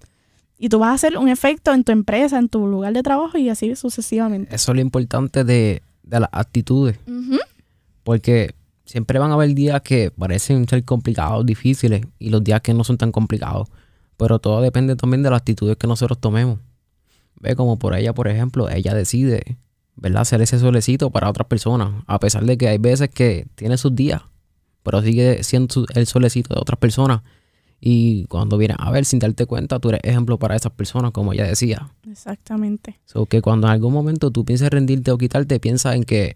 Y 0.59 0.69
tú 0.69 0.77
vas 0.77 0.89
a 0.89 0.93
hacer 0.93 1.17
un 1.17 1.27
efecto 1.27 1.73
en 1.73 1.83
tu 1.83 1.91
empresa, 1.91 2.37
en 2.37 2.49
tu 2.49 2.67
lugar 2.67 2.93
de 2.93 3.01
trabajo 3.01 3.39
y 3.39 3.49
así 3.49 3.75
sucesivamente. 3.75 4.53
Eso 4.53 4.71
es 4.71 4.75
lo 4.75 4.81
importante 4.81 5.43
de, 5.43 5.81
las 6.19 6.29
actitudes. 6.31 6.99
Porque 8.03 8.55
siempre 8.85 9.19
van 9.19 9.31
a 9.31 9.35
haber 9.35 9.53
días 9.53 9.81
que 9.81 10.11
parecen 10.11 10.67
ser 10.67 10.83
complicados, 10.83 11.45
difíciles, 11.45 12.05
y 12.19 12.29
los 12.29 12.43
días 12.43 12.61
que 12.61 12.73
no 12.73 12.83
son 12.83 12.97
tan 12.97 13.11
complicados. 13.11 13.69
Pero 14.17 14.39
todo 14.39 14.61
depende 14.61 14.95
también 14.95 15.23
de 15.23 15.29
las 15.29 15.39
actitudes 15.39 15.77
que 15.77 15.87
nosotros 15.87 16.19
tomemos. 16.19 16.59
Ve 17.39 17.55
como 17.55 17.79
por 17.79 17.95
ella, 17.95 18.13
por 18.13 18.27
ejemplo, 18.27 18.69
ella 18.69 18.93
decide, 18.93 19.57
¿verdad? 19.95 20.21
Hacer 20.21 20.41
ese 20.41 20.59
solecito 20.59 21.09
para 21.09 21.29
otras 21.29 21.47
personas, 21.47 22.03
a 22.05 22.19
pesar 22.19 22.45
de 22.45 22.57
que 22.57 22.67
hay 22.67 22.77
veces 22.77 23.09
que 23.09 23.47
tiene 23.55 23.77
sus 23.77 23.95
días, 23.95 24.21
pero 24.83 25.01
sigue 25.01 25.43
siendo 25.43 25.85
el 25.95 26.05
solecito 26.05 26.53
de 26.53 26.61
otras 26.61 26.77
personas. 26.77 27.21
Y 27.81 28.25
cuando 28.25 28.57
vienes 28.57 28.77
a 28.79 28.91
ver 28.91 29.05
sin 29.05 29.19
darte 29.19 29.47
cuenta, 29.47 29.79
tú 29.79 29.89
eres 29.89 30.01
ejemplo 30.03 30.37
para 30.37 30.55
esas 30.55 30.71
personas, 30.71 31.11
como 31.11 31.33
ella 31.33 31.45
decía. 31.45 31.89
Exactamente. 32.09 32.99
So 33.05 33.25
que 33.25 33.41
cuando 33.41 33.67
en 33.67 33.73
algún 33.73 33.91
momento 33.91 34.29
tú 34.29 34.45
pienses 34.45 34.69
rendirte 34.69 35.11
o 35.11 35.17
quitarte, 35.17 35.59
piensa 35.59 35.95
en 35.95 36.03
que 36.03 36.35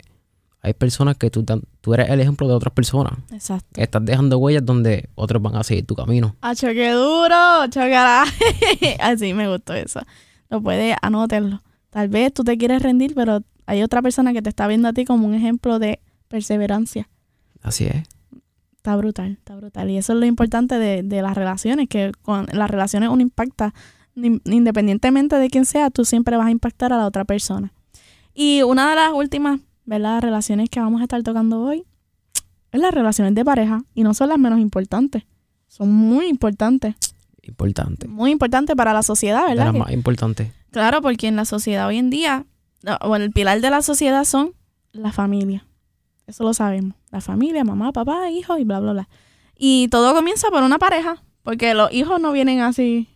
hay 0.61 0.73
personas 0.73 1.17
que 1.17 1.29
tú, 1.29 1.45
tú 1.81 1.93
eres 1.93 2.09
el 2.09 2.19
ejemplo 2.19 2.47
de 2.47 2.55
otras 2.55 2.73
personas. 2.73 3.13
Exacto. 3.31 3.79
Estás 3.79 4.03
dejando 4.03 4.39
huellas 4.39 4.65
donde 4.65 5.07
otros 5.13 5.39
van 5.39 5.55
a 5.55 5.63
seguir 5.63 5.85
tu 5.85 5.93
camino. 5.93 6.35
¡Acho, 6.41 6.67
qué 6.69 6.89
duro! 6.89 7.67
¡Chocará! 7.69 8.25
Así 8.99 9.35
me 9.35 9.47
gustó 9.47 9.75
eso 9.75 10.01
lo 10.49 10.61
puedes 10.61 10.95
anotarlo. 11.01 11.61
Tal 11.89 12.09
vez 12.09 12.33
tú 12.33 12.43
te 12.43 12.57
quieres 12.57 12.81
rendir, 12.81 13.13
pero 13.15 13.43
hay 13.65 13.83
otra 13.83 14.01
persona 14.01 14.33
que 14.33 14.41
te 14.41 14.49
está 14.49 14.67
viendo 14.67 14.87
a 14.87 14.93
ti 14.93 15.05
como 15.05 15.27
un 15.27 15.33
ejemplo 15.33 15.79
de 15.79 15.99
perseverancia. 16.27 17.09
Así 17.61 17.85
es. 17.85 18.03
Está 18.85 18.97
brutal, 18.97 19.31
está 19.31 19.55
brutal. 19.55 19.89
Y 19.89 19.97
eso 19.97 20.13
es 20.13 20.19
lo 20.19 20.27
importante 20.27 20.77
de, 20.77 21.21
las 21.23 21.33
relaciones, 21.33 21.89
que 21.89 22.11
con 22.21 22.45
las 22.51 22.69
relaciones 22.69 23.09
uno 23.09 23.19
impacta, 23.19 23.73
independientemente 24.15 25.37
de 25.37 25.49
quién 25.49 25.65
sea, 25.65 25.89
tú 25.89 26.05
siempre 26.05 26.37
vas 26.37 26.45
a 26.45 26.51
impactar 26.51 26.93
a 26.93 26.97
la 26.97 27.07
otra 27.07 27.25
persona. 27.25 27.73
Y 28.35 28.61
una 28.61 28.87
de 28.91 28.95
las 28.95 29.11
últimas, 29.11 29.59
¿verdad? 29.85 30.21
Relaciones 30.21 30.69
que 30.69 30.79
vamos 30.79 31.01
a 31.01 31.05
estar 31.05 31.23
tocando 31.23 31.63
hoy 31.63 31.83
es 32.71 32.79
las 32.79 32.93
relaciones 32.93 33.33
de 33.33 33.43
pareja. 33.43 33.83
Y 33.95 34.03
no 34.03 34.13
son 34.13 34.29
las 34.29 34.37
menos 34.37 34.59
importantes, 34.59 35.23
son 35.67 35.91
muy 35.91 36.27
importantes 36.27 36.93
importante. 37.41 38.07
Muy 38.07 38.29
importante 38.29 38.75
para 38.75 38.93
la 38.93 39.01
sociedad, 39.01 39.47
¿verdad? 39.47 39.73
De 39.73 39.79
más 39.79 39.91
importante. 39.91 40.51
Claro, 40.69 41.01
porque 41.01 41.27
en 41.27 41.35
la 41.35 41.45
sociedad 41.45 41.87
hoy 41.87 41.97
en 41.97 42.11
día, 42.11 42.45
bueno, 43.01 43.25
el 43.25 43.31
pilar 43.31 43.61
de 43.61 43.69
la 43.71 43.81
sociedad 43.81 44.25
son 44.25 44.53
la 44.91 45.11
familia. 45.11 45.65
Eso 46.27 46.43
lo 46.43 46.53
sabemos. 46.53 46.95
La 47.15 47.21
familia, 47.21 47.63
mamá, 47.63 47.93
papá, 47.93 48.29
hijos 48.29 48.59
y 48.59 48.65
bla, 48.65 48.81
bla, 48.81 48.91
bla. 48.91 49.09
Y 49.57 49.87
todo 49.87 50.13
comienza 50.13 50.49
por 50.49 50.63
una 50.63 50.77
pareja, 50.79 51.23
porque 51.43 51.73
los 51.73 51.89
hijos 51.93 52.19
no 52.19 52.33
vienen 52.33 52.59
así 52.59 53.07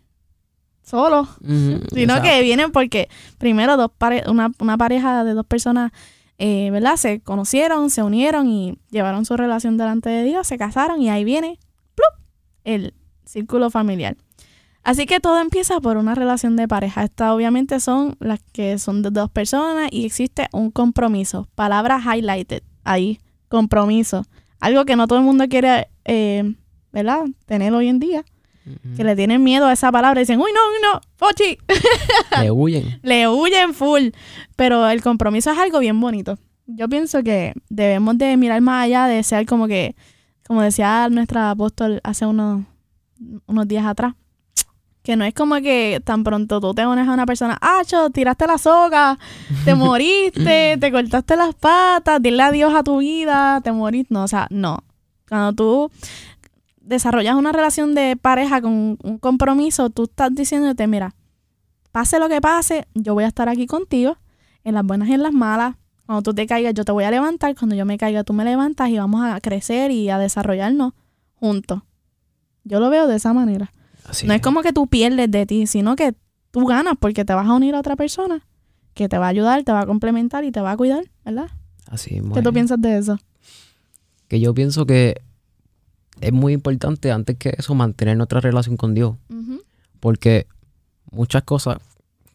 solos, 0.82 1.28
sino 1.94 2.22
que 2.22 2.42
vienen 2.42 2.72
porque 2.72 3.10
primero 3.38 3.76
dos 3.76 3.92
una, 4.28 4.52
una 4.60 4.78
pareja 4.78 5.26
de 5.26 5.34
dos 5.34 5.46
personas, 5.46 5.92
eh, 6.38 6.70
¿verdad? 6.72 6.96
Se 6.96 7.20
conocieron, 7.20 7.90
se 7.90 8.04
unieron 8.04 8.48
y 8.48 8.80
llevaron 8.90 9.26
su 9.26 9.36
relación 9.36 9.76
delante 9.76 10.10
de 10.10 10.24
Dios, 10.24 10.48
se 10.48 10.58
casaron 10.58 11.02
y 11.02 11.10
ahí 11.10 11.26
viene 11.26 11.60
¡plup! 11.94 12.24
el 12.64 12.94
círculo 13.26 13.70
familiar. 13.70 14.16
Así 14.82 15.06
que 15.06 15.20
todo 15.20 15.42
empieza 15.42 15.82
por 15.82 15.98
una 15.98 16.16
relación 16.16 16.56
de 16.56 16.70
pareja. 16.70 17.04
Estas 17.04 17.32
obviamente 17.32 17.82
son 17.82 18.16
las 18.22 18.40
que 18.54 18.80
son 18.80 19.02
de 19.02 19.12
dos 19.12 19.30
personas 19.30 19.90
y 19.92 20.06
existe 20.06 20.48
un 20.54 20.72
compromiso. 20.72 21.50
Palabra 21.54 22.00
highlighted 22.02 22.64
ahí, 22.86 23.20
compromiso. 23.50 24.24
Algo 24.60 24.86
que 24.86 24.96
no 24.96 25.08
todo 25.08 25.20
el 25.20 25.26
mundo 25.26 25.48
quiere, 25.50 25.90
eh, 26.06 26.56
¿verdad? 26.92 27.26
Tener 27.46 27.74
hoy 27.74 27.88
en 27.88 28.00
día. 28.00 28.24
Que 28.96 29.04
le 29.04 29.16
tienen 29.16 29.44
miedo 29.44 29.66
a 29.66 29.74
esa 29.74 29.92
palabra 29.92 30.20
y 30.20 30.24
dicen, 30.24 30.40
uy, 30.40 30.52
no, 30.54 30.60
uy, 30.70 30.78
no, 30.84 31.02
fochi. 31.16 31.58
Le 32.40 32.52
huyen. 32.52 33.00
le 33.04 33.28
huyen 33.28 33.74
full. 33.74 34.10
Pero 34.56 34.88
el 34.88 35.02
compromiso 35.02 35.52
es 35.52 35.58
algo 35.58 35.80
bien 35.80 36.00
bonito. 36.00 36.38
Yo 36.68 36.88
pienso 36.88 37.24
que 37.24 37.54
debemos 37.70 38.18
de 38.20 38.38
mirar 38.38 38.62
más 38.62 38.86
allá 38.86 39.08
de 39.08 39.24
ser 39.24 39.48
como 39.48 39.68
que, 39.68 39.96
como 40.46 40.62
decía 40.62 41.10
nuestra 41.10 41.50
apóstol 41.50 42.00
hace 42.04 42.28
unos, 42.28 42.64
unos 43.48 43.68
días 43.68 43.86
atrás, 43.88 44.14
que 45.04 45.16
no 45.16 45.24
es 45.24 45.34
como 45.34 45.56
que 45.56 46.02
tan 46.04 46.24
pronto 46.24 46.60
tú 46.60 46.74
te 46.74 46.86
unes 46.86 47.08
a 47.08 47.14
una 47.14 47.26
persona, 47.26 47.58
ah, 47.62 47.82
cho, 47.86 48.10
tiraste 48.10 48.48
la 48.48 48.58
soga, 48.58 49.18
te 49.66 49.76
moriste, 49.76 50.78
te 50.78 50.92
cortaste 50.92 51.36
las 51.36 51.56
patas, 51.56 52.22
dile 52.22 52.44
adiós 52.44 52.74
a 52.76 52.84
tu 52.84 52.98
vida, 53.00 53.62
te 53.62 53.72
moriste. 53.72 54.14
No, 54.14 54.24
o 54.24 54.28
sea, 54.28 54.48
no. 54.50 54.84
Cuando 55.28 55.54
tú 55.54 55.92
desarrollas 56.82 57.36
una 57.36 57.52
relación 57.52 57.96
de 57.96 58.18
pareja 58.18 58.62
con 58.62 58.98
un 59.02 59.18
compromiso, 59.20 59.90
tú 59.90 60.04
estás 60.04 60.34
diciéndote, 60.34 60.88
mira, 60.88 61.16
pase 61.92 62.20
lo 62.20 62.30
que 62.30 62.42
pase, 62.42 62.88
yo 62.94 63.14
voy 63.14 63.24
a 63.24 63.28
estar 63.28 63.48
aquí 63.48 63.68
contigo, 63.68 64.18
en 64.64 64.76
las 64.76 64.84
buenas 64.84 65.10
y 65.10 65.14
en 65.14 65.24
las 65.24 65.34
malas. 65.34 65.76
Cuando 66.06 66.24
tú 66.24 66.34
te 66.34 66.48
caigas, 66.48 66.74
yo 66.74 66.84
te 66.84 66.92
voy 66.92 67.04
a 67.04 67.12
levantar. 67.12 67.56
Cuando 67.56 67.76
yo 67.76 67.86
me 67.86 67.98
caiga, 67.98 68.24
tú 68.24 68.34
me 68.34 68.44
levantas 68.44 68.90
y 68.90 68.98
vamos 68.98 69.22
a 69.24 69.40
crecer 69.40 69.92
y 69.92 70.10
a 70.10 70.18
desarrollarnos 70.18 70.94
juntos. 71.36 71.84
Yo 72.64 72.80
lo 72.80 72.90
veo 72.90 73.08
de 73.08 73.16
esa 73.16 73.32
manera. 73.32 73.72
Así 74.10 74.28
no 74.28 74.34
es 74.34 74.42
como 74.42 74.62
que 74.62 74.74
tú 74.74 74.88
pierdes 74.88 75.30
de 75.30 75.46
ti, 75.46 75.68
sino 75.68 75.96
que 75.96 76.16
tú 76.52 76.66
ganas 76.66 76.96
porque 77.00 77.26
te 77.26 77.34
vas 77.34 77.48
a 77.48 77.54
unir 77.54 77.76
a 77.76 77.80
otra 77.80 77.96
persona 77.96 78.46
que 78.94 79.08
te 79.08 79.18
va 79.18 79.28
a 79.28 79.30
ayudar, 79.30 79.64
te 79.64 79.72
va 79.72 79.82
a 79.82 79.86
complementar 79.86 80.44
y 80.44 80.52
te 80.52 80.62
va 80.62 80.72
a 80.72 80.78
cuidar, 80.78 81.06
¿verdad? 81.24 81.50
Así 81.88 82.10
¿Qué 82.10 82.22
mismo 82.22 82.42
tú 82.42 82.50
es. 82.50 82.54
piensas 82.54 82.82
de 82.82 82.98
eso? 82.98 83.18
Que 84.28 84.40
yo 84.40 84.54
pienso 84.54 84.86
que 84.86 85.22
es 86.22 86.34
muy 86.34 86.54
importante 86.54 87.12
antes 87.12 87.38
que 87.38 87.54
eso 87.58 87.76
mantener 87.76 88.18
nuestra 88.18 88.42
relación 88.42 88.78
con 88.78 88.94
Dios. 88.94 89.16
Porque 90.00 90.48
muchas 91.12 91.44
cosas 91.44 91.78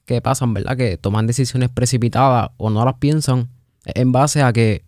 que 0.04 0.20
pasan, 0.20 0.54
¿verdad? 0.54 0.76
Que 0.76 0.96
toman 0.96 1.26
decisiones 1.26 1.70
precipitadas 1.70 2.50
o 2.56 2.70
no 2.70 2.84
las 2.84 2.94
piensan 2.94 3.48
en 3.84 4.12
base 4.12 4.42
a 4.42 4.52
que 4.52 4.84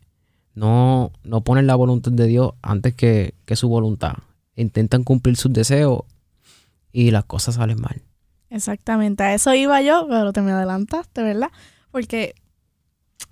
no, 0.55 1.12
no 1.25 1.42
ponen 1.42 1.66
la 1.66 1.75
voluntad 1.75 2.12
de 2.12 2.27
Dios 2.27 2.53
antes 2.62 2.94
que, 2.94 3.35
que 3.44 3.57
su 3.57 3.68
voluntad. 3.68 4.14
Intentan 4.57 5.05
cumplir 5.05 5.37
sus 5.37 5.53
deseos 5.53 6.01
y 6.97 7.11
las 7.11 7.27
cosas 7.27 7.57
salen 7.57 7.79
mal. 7.79 8.03
Exactamente, 8.49 9.23
a 9.23 9.35
eso 9.35 9.53
iba 9.53 9.83
yo, 9.83 10.07
pero 10.09 10.33
te 10.33 10.41
me 10.41 10.53
adelantaste, 10.53 11.23
¿verdad? 11.23 11.51
Porque 11.91 12.35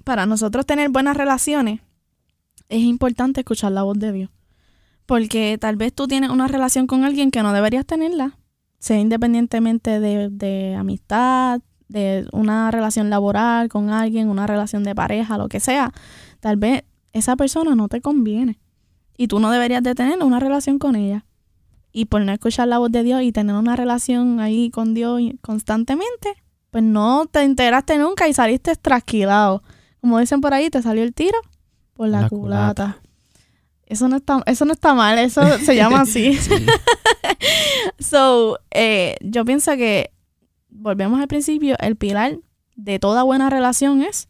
para 0.04 0.26
nosotros 0.26 0.66
tener 0.66 0.90
buenas 0.90 1.16
relaciones 1.16 1.80
es 2.68 2.82
importante 2.82 3.40
escuchar 3.40 3.72
la 3.72 3.82
voz 3.82 3.98
de 3.98 4.12
Dios. 4.12 4.30
Porque 5.06 5.56
tal 5.58 5.76
vez 5.76 5.94
tú 5.94 6.06
tienes 6.06 6.28
una 6.28 6.46
relación 6.46 6.86
con 6.86 7.04
alguien 7.04 7.30
que 7.30 7.42
no 7.42 7.54
deberías 7.54 7.86
tenerla, 7.86 8.38
sea 8.78 8.98
independientemente 8.98 9.98
de, 9.98 10.28
de 10.28 10.74
amistad, 10.74 11.62
de 11.88 12.26
una 12.32 12.70
relación 12.70 13.08
laboral 13.08 13.70
con 13.70 13.88
alguien, 13.88 14.28
una 14.28 14.46
relación 14.46 14.84
de 14.84 14.94
pareja, 14.94 15.38
lo 15.38 15.48
que 15.48 15.60
sea. 15.60 15.90
Tal 16.40 16.56
vez 16.56 16.84
esa 17.14 17.34
persona 17.36 17.74
no 17.74 17.88
te 17.88 18.02
conviene 18.02 18.58
y 19.16 19.28
tú 19.28 19.40
no 19.40 19.50
deberías 19.50 19.82
de 19.82 19.94
tener 19.94 20.22
una 20.22 20.38
relación 20.38 20.78
con 20.78 20.96
ella. 20.96 21.24
Y 21.96 22.06
por 22.06 22.20
no 22.22 22.32
escuchar 22.32 22.66
la 22.66 22.78
voz 22.78 22.90
de 22.90 23.04
Dios 23.04 23.22
y 23.22 23.30
tener 23.30 23.54
una 23.54 23.76
relación 23.76 24.40
ahí 24.40 24.68
con 24.68 24.94
Dios 24.94 25.22
constantemente, 25.40 26.34
pues 26.72 26.82
no 26.82 27.26
te 27.26 27.42
enteraste 27.42 27.96
nunca 27.98 28.26
y 28.28 28.34
saliste 28.34 28.74
trasquilado. 28.74 29.62
Como 30.00 30.18
dicen 30.18 30.40
por 30.40 30.52
ahí, 30.52 30.68
te 30.70 30.82
salió 30.82 31.04
el 31.04 31.14
tiro 31.14 31.38
por 31.94 32.08
la, 32.08 32.22
La 32.22 32.28
culata. 32.28 32.84
culata. 32.84 33.00
Eso 33.86 34.08
no 34.08 34.16
está, 34.16 34.42
eso 34.46 34.64
no 34.64 34.72
está 34.72 34.92
mal, 34.92 35.18
eso 35.18 35.40
se 35.58 35.76
llama 35.76 36.00
así. 36.00 36.36
Sí, 36.38 36.50
So, 38.00 38.58
eh, 38.72 39.16
yo 39.20 39.44
pienso 39.44 39.76
que, 39.76 40.10
volvemos 40.68 41.20
al 41.20 41.28
principio, 41.28 41.76
el 41.78 41.94
pilar 41.94 42.38
de 42.74 42.98
toda 42.98 43.22
buena 43.22 43.50
relación 43.50 44.02
es 44.02 44.28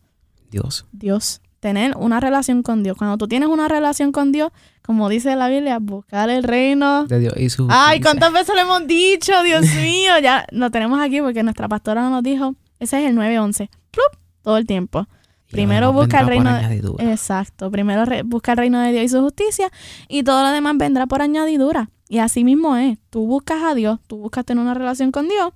Dios. 0.51 0.87
Dios. 0.93 1.41
Tener 1.65 1.97
una 1.97 2.21
relación 2.21 2.63
con 2.63 2.83
Dios. 2.83 2.95
Cuando 2.95 3.17
tú 3.17 3.27
tienes 3.27 3.49
una 3.49 3.69
relación 3.69 4.13
con 4.13 4.33
Dios, 4.33 4.53
como 4.85 5.09
dice 5.09 5.35
la 5.35 5.49
Biblia, 5.49 5.79
buscar 5.81 6.29
el 6.29 6.43
reino. 6.43 7.07
De 7.07 7.19
Dios 7.19 7.33
y 7.39 7.49
su 7.49 7.67
Ay, 7.71 7.97
justicia. 7.97 8.03
¿cuántas 8.03 8.33
veces 8.35 8.55
lo 8.55 8.61
hemos 8.61 8.87
dicho? 8.87 9.33
Dios 9.43 9.65
mío, 9.83 10.13
ya 10.23 10.45
lo 10.51 10.71
tenemos 10.71 11.01
aquí 11.01 11.23
porque 11.23 11.43
nuestra 11.43 11.67
pastora 11.67 12.11
nos 12.11 12.23
dijo, 12.23 12.55
ese 12.81 13.03
es 13.03 13.09
el 13.09 13.15
911. 13.15 13.71
¡Plup! 13.93 14.21
Todo 14.43 14.59
el 14.59 14.67
tiempo. 14.67 15.07
Primero 15.51 15.91
busca 15.95 16.21
el 16.21 16.27
reino 16.27 16.51
de- 16.53 16.59
añadidura. 16.59 17.11
Exacto. 17.11 17.71
Primero 17.71 18.05
re- 18.05 18.25
busca 18.25 18.53
el 18.53 18.59
reino 18.59 18.79
de 18.81 18.93
Dios 18.93 19.05
y 19.05 19.09
su 19.09 19.23
justicia 19.23 19.71
y 20.07 20.23
todo 20.23 20.43
lo 20.43 20.51
demás 20.51 20.75
vendrá 20.77 21.07
por 21.07 21.23
añadidura. 21.23 21.89
Y 22.11 22.19
así 22.19 22.45
mismo 22.45 22.77
es. 22.77 22.99
Tú 23.09 23.27
buscas 23.27 23.63
a 23.63 23.75
Dios, 23.75 24.01
tú 24.07 24.19
buscas 24.19 24.45
tener 24.45 24.63
una 24.63 24.75
relación 24.75 25.11
con 25.13 25.31
Dios, 25.31 25.55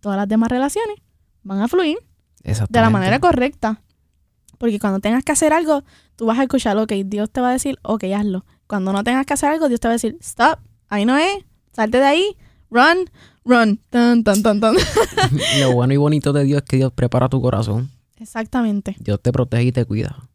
todas 0.00 0.16
las 0.16 0.26
demás 0.26 0.48
relaciones 0.48 0.96
van 1.42 1.60
a 1.60 1.68
fluir 1.68 1.98
de 2.42 2.80
la 2.80 2.88
manera 2.88 3.18
correcta. 3.18 3.82
Porque 4.60 4.78
cuando 4.78 5.00
tengas 5.00 5.24
que 5.24 5.32
hacer 5.32 5.54
algo, 5.54 5.84
tú 6.16 6.26
vas 6.26 6.38
a 6.38 6.42
escuchar, 6.42 6.76
ok, 6.76 6.92
Dios 7.06 7.30
te 7.30 7.40
va 7.40 7.48
a 7.48 7.52
decir, 7.52 7.78
ok, 7.80 8.04
hazlo. 8.14 8.44
Cuando 8.66 8.92
no 8.92 9.02
tengas 9.02 9.24
que 9.24 9.32
hacer 9.32 9.48
algo, 9.48 9.68
Dios 9.70 9.80
te 9.80 9.88
va 9.88 9.92
a 9.92 9.94
decir, 9.94 10.18
stop, 10.20 10.58
ahí 10.90 11.06
no 11.06 11.16
es, 11.16 11.32
salte 11.72 11.96
de 11.96 12.04
ahí, 12.04 12.36
run, 12.70 13.08
run, 13.42 13.80
tan, 13.88 14.22
tan, 14.22 14.42
tan, 14.42 14.60
tan. 14.60 14.74
Lo 15.60 15.72
bueno 15.72 15.94
y 15.94 15.96
bonito 15.96 16.34
de 16.34 16.44
Dios 16.44 16.58
es 16.60 16.68
que 16.68 16.76
Dios 16.76 16.92
prepara 16.92 17.30
tu 17.30 17.40
corazón. 17.40 17.88
Exactamente, 18.18 18.96
Dios 19.00 19.18
te 19.22 19.32
protege 19.32 19.62
y 19.64 19.72
te 19.72 19.86
cuida. 19.86 20.28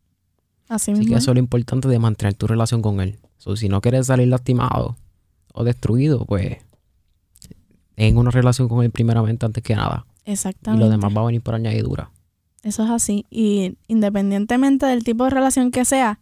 así 0.69 0.91
Así 0.91 0.91
mismo. 0.93 1.05
que 1.05 1.17
es. 1.17 1.21
eso 1.21 1.29
es 1.31 1.35
lo 1.35 1.39
importante 1.39 1.87
de 1.87 1.99
mantener 1.99 2.33
tu 2.33 2.47
relación 2.47 2.81
con 2.81 3.01
Él. 3.01 3.19
So, 3.37 3.55
si 3.55 3.69
no 3.69 3.79
quieres 3.79 4.07
salir 4.07 4.27
lastimado 4.27 4.97
o 5.53 5.63
destruido, 5.63 6.25
pues 6.25 6.57
en 7.95 8.17
una 8.17 8.31
relación 8.31 8.67
con 8.69 8.83
Él 8.83 8.89
primeramente 8.89 9.45
antes 9.45 9.63
que 9.63 9.75
nada. 9.75 10.07
Y 10.25 10.31
Exactamente. 10.31 10.83
lo 10.83 10.89
demás 10.89 11.15
va 11.15 11.21
a 11.21 11.25
venir 11.25 11.43
por 11.43 11.53
añadidura. 11.53 12.09
Eso 12.65 12.83
es 12.83 12.89
así. 12.89 13.27
Y 13.29 13.77
independientemente 13.87 14.87
del 14.87 15.03
tipo 15.03 15.25
de 15.25 15.29
relación 15.29 15.69
que 15.69 15.85
sea, 15.85 16.19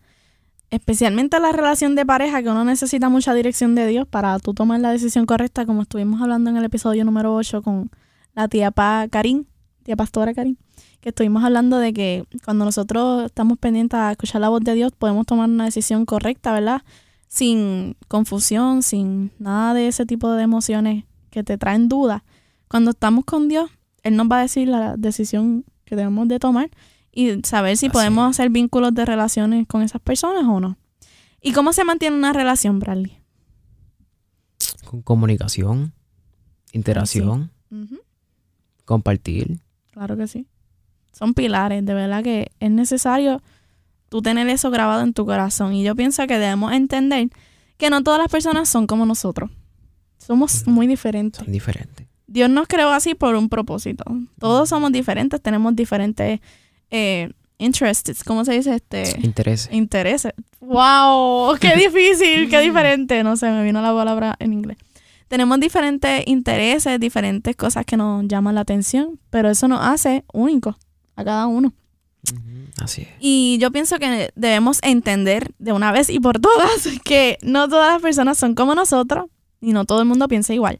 especialmente 0.71 1.39
la 1.39 1.53
relación 1.53 1.95
de 1.95 2.05
pareja, 2.05 2.43
que 2.43 2.49
uno 2.49 2.65
necesita 2.65 3.07
mucha 3.07 3.33
dirección 3.33 3.75
de 3.75 3.87
Dios 3.87 4.05
para 4.05 4.37
tú 4.39 4.53
tomar 4.53 4.81
la 4.81 4.91
decisión 4.91 5.25
correcta, 5.25 5.65
como 5.65 5.83
estuvimos 5.83 6.21
hablando 6.21 6.49
en 6.49 6.57
el 6.57 6.65
episodio 6.65 7.05
número 7.05 7.33
8 7.33 7.61
con 7.61 7.91
la 8.35 8.49
tía 8.49 8.71
Pa 8.71 9.07
Karin, 9.09 9.47
tía 9.83 9.95
pastora 9.95 10.33
Karin, 10.33 10.57
que 10.99 11.09
estuvimos 11.09 11.45
hablando 11.45 11.77
de 11.77 11.93
que 11.93 12.25
cuando 12.43 12.65
nosotros 12.65 13.27
estamos 13.27 13.57
pendientes 13.57 13.97
a 13.97 14.11
escuchar 14.11 14.41
la 14.41 14.49
voz 14.49 14.65
de 14.65 14.73
Dios, 14.73 14.91
podemos 14.91 15.25
tomar 15.25 15.49
una 15.49 15.63
decisión 15.63 16.05
correcta, 16.05 16.51
¿verdad? 16.51 16.81
Sin 17.29 17.95
confusión, 18.09 18.83
sin 18.83 19.31
nada 19.39 19.73
de 19.73 19.87
ese 19.87 20.05
tipo 20.05 20.29
de 20.33 20.43
emociones 20.43 21.05
que 21.29 21.41
te 21.41 21.57
traen 21.57 21.87
dudas. 21.87 22.21
Cuando 22.67 22.91
estamos 22.91 23.23
con 23.23 23.47
Dios, 23.47 23.71
Él 24.01 24.17
nos 24.17 24.27
va 24.29 24.39
a 24.39 24.41
decir 24.41 24.67
la 24.67 24.97
decisión 24.97 25.63
que 25.85 25.95
debemos 25.95 26.27
de 26.27 26.39
tomar 26.39 26.69
y 27.11 27.41
saber 27.43 27.77
si 27.77 27.87
Así 27.87 27.93
podemos 27.93 28.29
hacer 28.29 28.49
vínculos 28.49 28.93
de 28.93 29.05
relaciones 29.05 29.67
con 29.67 29.81
esas 29.81 30.01
personas 30.01 30.43
o 30.45 30.59
no. 30.59 30.77
¿Y 31.41 31.51
cómo 31.51 31.73
se 31.73 31.83
mantiene 31.83 32.15
una 32.15 32.33
relación, 32.33 32.79
Bradley? 32.79 33.17
Con 34.85 35.01
comunicación, 35.01 35.93
interacción, 36.71 37.51
Ujú, 37.69 37.99
compartir. 38.85 39.59
Claro 39.91 40.15
que 40.17 40.27
sí. 40.27 40.47
Son 41.11 41.33
pilares, 41.33 41.85
de 41.85 41.93
verdad 41.93 42.23
que 42.23 42.51
es 42.59 42.71
necesario 42.71 43.41
tú 44.09 44.21
tener 44.21 44.47
eso 44.49 44.71
grabado 44.71 45.01
en 45.01 45.13
tu 45.13 45.25
corazón. 45.25 45.73
Y 45.73 45.83
yo 45.83 45.95
pienso 45.95 46.25
que 46.27 46.39
debemos 46.39 46.71
entender 46.73 47.29
que 47.77 47.89
no 47.89 48.03
todas 48.03 48.19
las 48.19 48.29
personas 48.31 48.69
son 48.69 48.87
como 48.87 49.05
nosotros. 49.05 49.51
Somos 50.17 50.65
muy 50.67 50.87
diferentes. 50.87 51.43
Son 51.43 51.51
diferentes. 51.51 52.02
Dios 52.33 52.49
nos 52.49 52.67
creó 52.67 52.89
así 52.89 53.13
por 53.13 53.35
un 53.35 53.47
propósito. 53.47 54.03
Todos 54.39 54.67
somos 54.67 54.91
diferentes, 54.91 55.39
tenemos 55.39 55.75
diferentes 55.75 56.39
eh, 56.89 57.31
interests, 57.59 58.23
¿cómo 58.23 58.43
se 58.43 58.53
dice? 58.53 58.73
Este, 58.73 59.19
Intereses. 59.21 59.71
intereses. 59.71 60.33
¡Wow! 60.59 61.55
¡Qué 61.59 61.75
difícil! 61.77 62.49
¡Qué 62.49 62.59
diferente! 62.61 63.23
No 63.23 63.37
sé, 63.37 63.51
me 63.51 63.63
vino 63.63 63.83
la 63.83 63.93
palabra 63.93 64.35
en 64.39 64.51
inglés. 64.51 64.77
Tenemos 65.27 65.59
diferentes 65.59 66.23
intereses, 66.25 66.99
diferentes 66.99 67.55
cosas 67.55 67.85
que 67.85 67.97
nos 67.97 68.27
llaman 68.27 68.55
la 68.55 68.61
atención, 68.61 69.19
pero 69.29 69.51
eso 69.51 69.67
nos 69.67 69.81
hace 69.85 70.23
únicos 70.33 70.75
a 71.15 71.23
cada 71.23 71.45
uno. 71.45 71.71
Así 72.81 73.03
es. 73.03 73.09
Y 73.19 73.59
yo 73.59 73.69
pienso 73.71 73.99
que 73.99 74.31
debemos 74.35 74.79
entender 74.81 75.53
de 75.59 75.71
una 75.71 75.91
vez 75.91 76.09
y 76.09 76.19
por 76.19 76.39
todas 76.39 76.87
que 77.05 77.37
no 77.43 77.69
todas 77.69 77.93
las 77.93 78.01
personas 78.01 78.39
son 78.39 78.55
como 78.55 78.73
nosotros 78.73 79.27
y 79.61 79.71
no 79.73 79.85
todo 79.85 80.01
el 80.01 80.07
mundo 80.07 80.27
piensa 80.27 80.51
igual. 80.55 80.79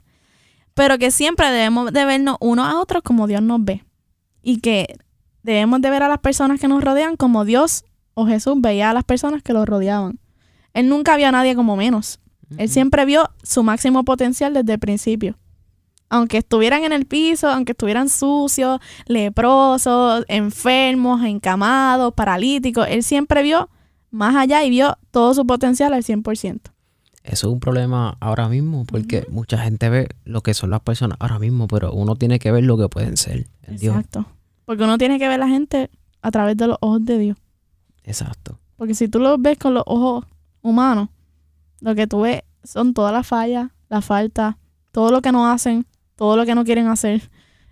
Pero 0.73 0.97
que 0.97 1.11
siempre 1.11 1.51
debemos 1.51 1.91
de 1.91 2.05
vernos 2.05 2.37
unos 2.39 2.67
a 2.67 2.79
otros 2.79 3.03
como 3.03 3.27
Dios 3.27 3.41
nos 3.41 3.63
ve. 3.63 3.83
Y 4.41 4.59
que 4.59 4.97
debemos 5.43 5.81
de 5.81 5.89
ver 5.89 6.03
a 6.03 6.07
las 6.07 6.19
personas 6.19 6.59
que 6.59 6.67
nos 6.67 6.83
rodean 6.83 7.15
como 7.15 7.45
Dios 7.45 7.85
o 8.13 8.25
Jesús 8.25 8.55
veía 8.57 8.89
a 8.89 8.93
las 8.93 9.03
personas 9.03 9.43
que 9.43 9.53
los 9.53 9.67
rodeaban. 9.67 10.19
Él 10.73 10.89
nunca 10.89 11.15
vio 11.17 11.27
a 11.27 11.31
nadie 11.31 11.55
como 11.55 11.75
menos. 11.75 12.19
Él 12.57 12.69
siempre 12.69 13.05
vio 13.05 13.31
su 13.41 13.63
máximo 13.63 14.03
potencial 14.03 14.53
desde 14.53 14.73
el 14.73 14.79
principio. 14.79 15.37
Aunque 16.09 16.37
estuvieran 16.39 16.83
en 16.83 16.91
el 16.91 17.05
piso, 17.05 17.49
aunque 17.49 17.71
estuvieran 17.71 18.09
sucios, 18.09 18.79
leprosos, 19.07 20.25
enfermos, 20.27 21.23
encamados, 21.23 22.13
paralíticos, 22.13 22.87
él 22.87 23.03
siempre 23.03 23.41
vio 23.41 23.69
más 24.11 24.35
allá 24.35 24.63
y 24.63 24.69
vio 24.69 24.97
todo 25.09 25.33
su 25.33 25.45
potencial 25.47 25.93
al 25.93 26.03
100%. 26.03 26.72
Eso 27.23 27.47
es 27.47 27.53
un 27.53 27.59
problema 27.61 28.17
ahora 28.19 28.49
mismo, 28.49 28.85
porque 28.85 29.25
mucha 29.29 29.57
gente 29.57 29.89
ve 29.89 30.09
lo 30.25 30.41
que 30.41 30.53
son 30.53 30.69
las 30.69 30.81
personas 30.81 31.17
ahora 31.21 31.39
mismo, 31.39 31.67
pero 31.67 31.93
uno 31.93 32.15
tiene 32.17 32.37
que 32.37 32.51
ver 32.51 32.65
lo 32.65 32.77
que 32.77 32.89
pueden 32.89 33.15
ser 33.15 33.47
en 33.63 33.77
Dios. 33.77 33.95
Exacto. 33.95 34.25
Porque 34.65 34.83
uno 34.83 34.97
tiene 34.97 35.19
que 35.19 35.27
ver 35.27 35.35
a 35.35 35.45
la 35.45 35.47
gente 35.47 35.89
a 36.21 36.31
través 36.31 36.57
de 36.57 36.67
los 36.67 36.77
ojos 36.81 37.05
de 37.05 37.17
Dios. 37.17 37.37
Exacto. 38.03 38.59
Porque 38.75 38.93
si 38.93 39.07
tú 39.07 39.19
lo 39.19 39.37
ves 39.37 39.57
con 39.57 39.73
los 39.73 39.83
ojos 39.85 40.25
humanos, 40.61 41.09
lo 41.79 41.95
que 41.95 42.07
tú 42.07 42.21
ves 42.21 42.41
son 42.63 42.93
todas 42.93 43.13
las 43.13 43.25
fallas, 43.25 43.69
las 43.89 44.03
faltas, 44.03 44.55
todo 44.91 45.11
lo 45.11 45.21
que 45.21 45.31
no 45.31 45.49
hacen, 45.49 45.85
todo 46.15 46.35
lo 46.35 46.45
que 46.45 46.55
no 46.55 46.65
quieren 46.65 46.87
hacer. 46.87 47.29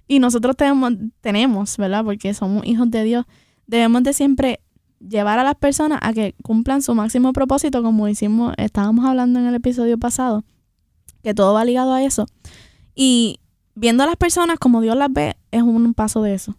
Y 0.07 0.19
nosotros 0.19 0.55
tenemos, 0.55 0.93
tenemos, 1.19 1.77
¿verdad? 1.77 2.05
Porque 2.05 2.33
somos 2.33 2.65
hijos 2.65 2.89
de 2.89 3.03
Dios. 3.03 3.25
Debemos 3.67 4.03
de 4.03 4.13
siempre 4.13 4.61
llevar 5.07 5.39
a 5.39 5.43
las 5.43 5.55
personas 5.55 5.99
a 6.01 6.13
que 6.13 6.35
cumplan 6.43 6.81
su 6.81 6.93
máximo 6.93 7.33
propósito, 7.33 7.81
como 7.81 8.07
hicimos, 8.07 8.53
estábamos 8.57 9.05
hablando 9.05 9.39
en 9.39 9.47
el 9.47 9.55
episodio 9.55 9.97
pasado, 9.97 10.43
que 11.23 11.33
todo 11.33 11.53
va 11.53 11.65
ligado 11.65 11.93
a 11.93 12.03
eso. 12.03 12.25
Y 12.95 13.39
viendo 13.75 14.03
a 14.03 14.05
las 14.05 14.15
personas 14.15 14.59
como 14.59 14.81
Dios 14.81 14.95
las 14.95 15.11
ve, 15.11 15.35
es 15.51 15.63
un 15.63 15.93
paso 15.93 16.21
de 16.21 16.33
eso. 16.33 16.55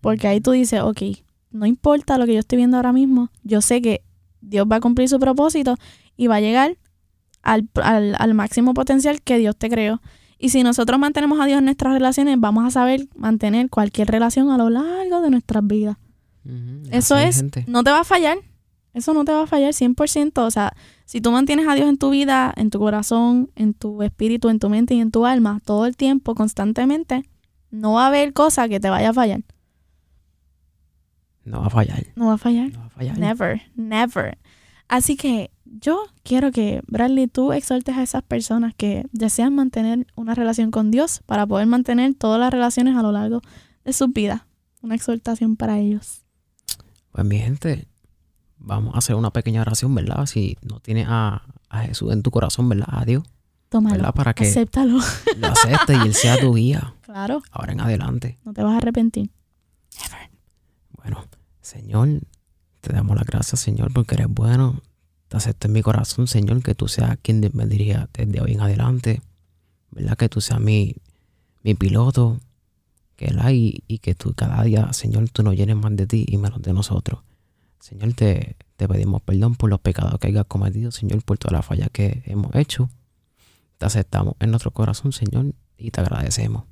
Porque 0.00 0.26
ahí 0.26 0.40
tú 0.40 0.52
dices, 0.52 0.80
ok, 0.80 1.02
no 1.50 1.66
importa 1.66 2.18
lo 2.18 2.26
que 2.26 2.34
yo 2.34 2.40
estoy 2.40 2.56
viendo 2.56 2.76
ahora 2.76 2.92
mismo, 2.92 3.30
yo 3.44 3.60
sé 3.60 3.82
que 3.82 4.02
Dios 4.40 4.66
va 4.70 4.76
a 4.76 4.80
cumplir 4.80 5.08
su 5.08 5.20
propósito 5.20 5.76
y 6.16 6.26
va 6.26 6.36
a 6.36 6.40
llegar 6.40 6.76
al, 7.42 7.68
al, 7.82 8.16
al 8.18 8.34
máximo 8.34 8.74
potencial 8.74 9.22
que 9.22 9.38
Dios 9.38 9.56
te 9.56 9.68
creó. 9.68 10.00
Y 10.38 10.48
si 10.48 10.64
nosotros 10.64 10.98
mantenemos 10.98 11.40
a 11.40 11.46
Dios 11.46 11.58
en 11.58 11.66
nuestras 11.66 11.92
relaciones, 11.92 12.40
vamos 12.40 12.64
a 12.64 12.70
saber 12.70 13.06
mantener 13.14 13.70
cualquier 13.70 14.08
relación 14.08 14.50
a 14.50 14.58
lo 14.58 14.70
largo 14.70 15.20
de 15.20 15.30
nuestras 15.30 15.64
vidas. 15.64 15.98
Eso 16.90 17.16
es, 17.16 17.36
gente. 17.36 17.64
no 17.68 17.84
te 17.84 17.90
va 17.90 18.00
a 18.00 18.04
fallar. 18.04 18.38
Eso 18.94 19.14
no 19.14 19.24
te 19.24 19.32
va 19.32 19.44
a 19.44 19.46
fallar 19.46 19.72
100%. 19.72 20.38
O 20.38 20.50
sea, 20.50 20.74
si 21.06 21.20
tú 21.20 21.30
mantienes 21.30 21.66
a 21.66 21.74
Dios 21.74 21.88
en 21.88 21.96
tu 21.96 22.10
vida, 22.10 22.52
en 22.56 22.70
tu 22.70 22.78
corazón, 22.78 23.50
en 23.56 23.74
tu 23.74 24.02
espíritu, 24.02 24.48
en 24.50 24.58
tu 24.58 24.68
mente 24.68 24.94
y 24.94 25.00
en 25.00 25.10
tu 25.10 25.24
alma, 25.24 25.60
todo 25.64 25.86
el 25.86 25.96
tiempo, 25.96 26.34
constantemente, 26.34 27.24
no 27.70 27.94
va 27.94 28.04
a 28.04 28.08
haber 28.08 28.32
cosa 28.32 28.68
que 28.68 28.80
te 28.80 28.90
vaya 28.90 29.10
a 29.10 29.14
fallar. 29.14 29.42
No 31.44 31.60
va 31.60 31.66
a 31.66 31.70
fallar. 31.70 32.06
No 32.16 32.26
va 32.26 32.34
a 32.34 32.38
fallar. 32.38 32.70
No 32.72 32.80
va 32.80 32.86
a 32.86 32.90
fallar. 32.90 33.18
Never, 33.18 33.62
never. 33.74 34.38
Así 34.88 35.16
que 35.16 35.50
yo 35.64 35.98
quiero 36.22 36.52
que, 36.52 36.82
Bradley, 36.86 37.26
tú 37.26 37.52
exhortes 37.52 37.96
a 37.96 38.02
esas 38.02 38.22
personas 38.22 38.74
que 38.74 39.06
desean 39.12 39.54
mantener 39.54 40.06
una 40.14 40.34
relación 40.34 40.70
con 40.70 40.90
Dios 40.90 41.22
para 41.24 41.46
poder 41.46 41.66
mantener 41.66 42.14
todas 42.14 42.38
las 42.38 42.52
relaciones 42.52 42.96
a 42.96 43.02
lo 43.02 43.10
largo 43.10 43.40
de 43.84 43.92
sus 43.92 44.12
vidas. 44.12 44.42
Una 44.82 44.94
exhortación 44.94 45.56
para 45.56 45.78
ellos. 45.78 46.21
Pues 47.12 47.26
mi 47.26 47.38
gente, 47.38 47.86
vamos 48.58 48.94
a 48.94 48.98
hacer 48.98 49.16
una 49.16 49.30
pequeña 49.30 49.60
oración, 49.60 49.94
¿verdad? 49.94 50.26
Si 50.26 50.56
no 50.62 50.80
tienes 50.80 51.06
a, 51.08 51.42
a 51.68 51.80
Jesús 51.82 52.12
en 52.12 52.22
tu 52.22 52.30
corazón, 52.30 52.68
¿verdad? 52.68 52.88
A 52.88 53.04
Dios, 53.04 53.22
Tómalo. 53.68 53.96
¿verdad? 53.96 54.14
Para 54.14 54.34
que 54.34 54.44
Acéptalo. 54.48 54.98
lo 55.38 55.46
aceptes 55.48 55.96
y 55.98 56.06
Él 56.08 56.14
sea 56.14 56.38
tu 56.38 56.54
guía 56.54 56.94
claro, 57.02 57.42
ahora 57.50 57.72
en 57.72 57.80
adelante. 57.80 58.38
no 58.44 58.52
te 58.52 58.62
vas 58.62 58.74
a 58.74 58.76
arrepentir. 58.78 59.30
Bueno, 60.96 61.24
Señor, 61.60 62.20
te 62.80 62.92
damos 62.92 63.16
las 63.16 63.26
gracias, 63.26 63.60
Señor, 63.60 63.92
porque 63.92 64.14
eres 64.14 64.28
bueno. 64.28 64.80
Te 65.28 65.36
acepto 65.36 65.66
en 65.66 65.72
mi 65.72 65.82
corazón, 65.82 66.26
Señor, 66.26 66.62
que 66.62 66.74
tú 66.74 66.88
seas 66.88 67.18
quien 67.22 67.40
me 67.54 67.66
dirija 67.66 68.08
desde 68.12 68.40
hoy 68.40 68.52
en 68.52 68.60
adelante. 68.60 69.22
¿Verdad? 69.90 70.16
Que 70.16 70.28
tú 70.28 70.40
seas 70.40 70.60
mi, 70.60 70.94
mi 71.62 71.74
piloto. 71.74 72.38
Que 73.16 73.26
él 73.26 73.38
hay 73.40 73.84
y 73.86 73.98
que 73.98 74.14
tú 74.14 74.34
cada 74.34 74.62
día, 74.64 74.92
Señor, 74.92 75.28
tú 75.30 75.42
nos 75.42 75.54
llenes 75.54 75.76
más 75.76 75.94
de 75.96 76.06
ti 76.06 76.24
y 76.26 76.36
menos 76.38 76.62
de 76.62 76.72
nosotros. 76.72 77.20
Señor, 77.78 78.14
te, 78.14 78.56
te 78.76 78.88
pedimos 78.88 79.22
perdón 79.22 79.54
por 79.54 79.70
los 79.70 79.80
pecados 79.80 80.18
que 80.18 80.28
hayas 80.28 80.46
cometido, 80.46 80.90
Señor, 80.90 81.22
por 81.22 81.38
todas 81.38 81.52
las 81.52 81.66
fallas 81.66 81.88
que 81.92 82.22
hemos 82.26 82.54
hecho. 82.54 82.88
Te 83.78 83.86
aceptamos 83.86 84.34
en 84.40 84.50
nuestro 84.50 84.70
corazón, 84.70 85.12
Señor, 85.12 85.54
y 85.76 85.90
te 85.90 86.00
agradecemos. 86.00 86.64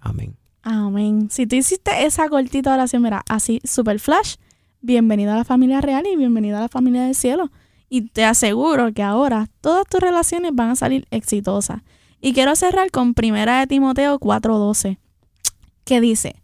Amén. 0.00 0.36
Amén. 0.62 1.28
Si 1.30 1.46
tú 1.46 1.56
hiciste 1.56 2.04
esa 2.04 2.28
cortita 2.28 2.74
oración, 2.74 3.02
mira, 3.02 3.22
así, 3.28 3.60
super 3.64 3.98
flash, 4.00 4.36
bienvenido 4.80 5.32
a 5.32 5.36
la 5.36 5.44
familia 5.44 5.80
real 5.80 6.04
y 6.06 6.16
bienvenido 6.16 6.58
a 6.58 6.60
la 6.60 6.68
familia 6.68 7.04
del 7.04 7.14
cielo. 7.14 7.50
Y 7.88 8.08
te 8.08 8.24
aseguro 8.24 8.92
que 8.92 9.02
ahora 9.02 9.48
todas 9.60 9.86
tus 9.86 10.00
relaciones 10.00 10.52
van 10.54 10.70
a 10.70 10.76
salir 10.76 11.06
exitosas. 11.10 11.82
Y 12.20 12.34
quiero 12.34 12.54
cerrar 12.54 12.90
con 12.90 13.14
primera 13.14 13.60
de 13.60 13.66
Timoteo 13.66 14.18
4:12, 14.18 14.98
que 15.90 16.00
dice, 16.00 16.36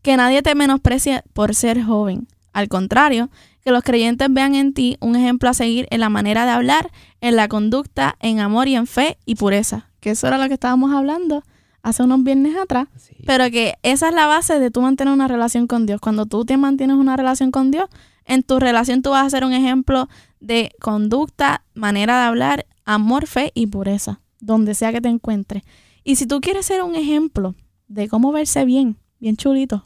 que 0.00 0.16
nadie 0.16 0.40
te 0.40 0.54
menosprecie 0.54 1.24
por 1.34 1.54
ser 1.54 1.82
joven. 1.82 2.26
Al 2.54 2.68
contrario, 2.68 3.28
que 3.62 3.70
los 3.70 3.82
creyentes 3.82 4.28
vean 4.30 4.54
en 4.54 4.72
ti 4.72 4.96
un 5.00 5.14
ejemplo 5.14 5.50
a 5.50 5.52
seguir 5.52 5.86
en 5.90 6.00
la 6.00 6.08
manera 6.08 6.46
de 6.46 6.52
hablar, 6.52 6.90
en 7.20 7.36
la 7.36 7.46
conducta, 7.48 8.16
en 8.20 8.40
amor 8.40 8.66
y 8.66 8.76
en 8.76 8.86
fe 8.86 9.18
y 9.26 9.34
pureza. 9.34 9.90
Que 10.00 10.12
eso 10.12 10.26
era 10.26 10.38
lo 10.38 10.48
que 10.48 10.54
estábamos 10.54 10.94
hablando 10.94 11.42
hace 11.82 12.02
unos 12.02 12.24
viernes 12.24 12.56
atrás. 12.56 12.88
Sí. 12.96 13.14
Pero 13.26 13.50
que 13.50 13.74
esa 13.82 14.08
es 14.08 14.14
la 14.14 14.26
base 14.26 14.58
de 14.58 14.70
tú 14.70 14.80
mantener 14.80 15.12
una 15.12 15.28
relación 15.28 15.66
con 15.66 15.84
Dios. 15.84 16.00
Cuando 16.00 16.24
tú 16.24 16.46
te 16.46 16.56
mantienes 16.56 16.96
una 16.96 17.18
relación 17.18 17.50
con 17.50 17.70
Dios, 17.70 17.90
en 18.24 18.42
tu 18.42 18.58
relación 18.58 19.02
tú 19.02 19.10
vas 19.10 19.26
a 19.26 19.28
ser 19.28 19.44
un 19.44 19.52
ejemplo 19.52 20.08
de 20.40 20.70
conducta, 20.80 21.62
manera 21.74 22.20
de 22.20 22.24
hablar, 22.24 22.66
amor, 22.86 23.26
fe 23.26 23.52
y 23.54 23.66
pureza, 23.66 24.22
donde 24.40 24.72
sea 24.72 24.92
que 24.92 25.02
te 25.02 25.10
encuentres. 25.10 25.62
Y 26.04 26.16
si 26.16 26.26
tú 26.26 26.40
quieres 26.40 26.64
ser 26.64 26.82
un 26.82 26.94
ejemplo 26.94 27.54
de 27.94 28.08
cómo 28.08 28.32
verse 28.32 28.64
bien, 28.64 28.96
bien 29.20 29.36
chulito, 29.36 29.84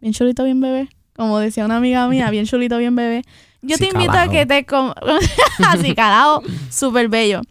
bien 0.00 0.14
chulito, 0.14 0.44
bien 0.44 0.60
bebé, 0.60 0.88
como 1.14 1.38
decía 1.38 1.64
una 1.64 1.76
amiga 1.76 2.08
mía, 2.08 2.30
bien 2.30 2.46
chulito, 2.46 2.78
bien 2.78 2.96
bebé, 2.96 3.22
yo 3.62 3.78
te 3.78 3.86
invito 3.86 4.12
a 4.12 4.28
que 4.28 4.44
te... 4.44 4.66
Así 5.68 5.94
calado, 5.94 6.42
súper 6.70 7.08
bello. 7.08 7.42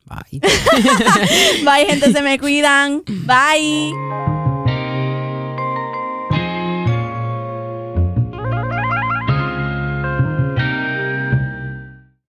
Bye. 0.07 0.41
Bye, 1.65 1.87
gente, 1.87 2.13
se 2.13 2.23
me 2.23 2.39
cuidan. 2.39 3.03
Bye. 3.07 4.34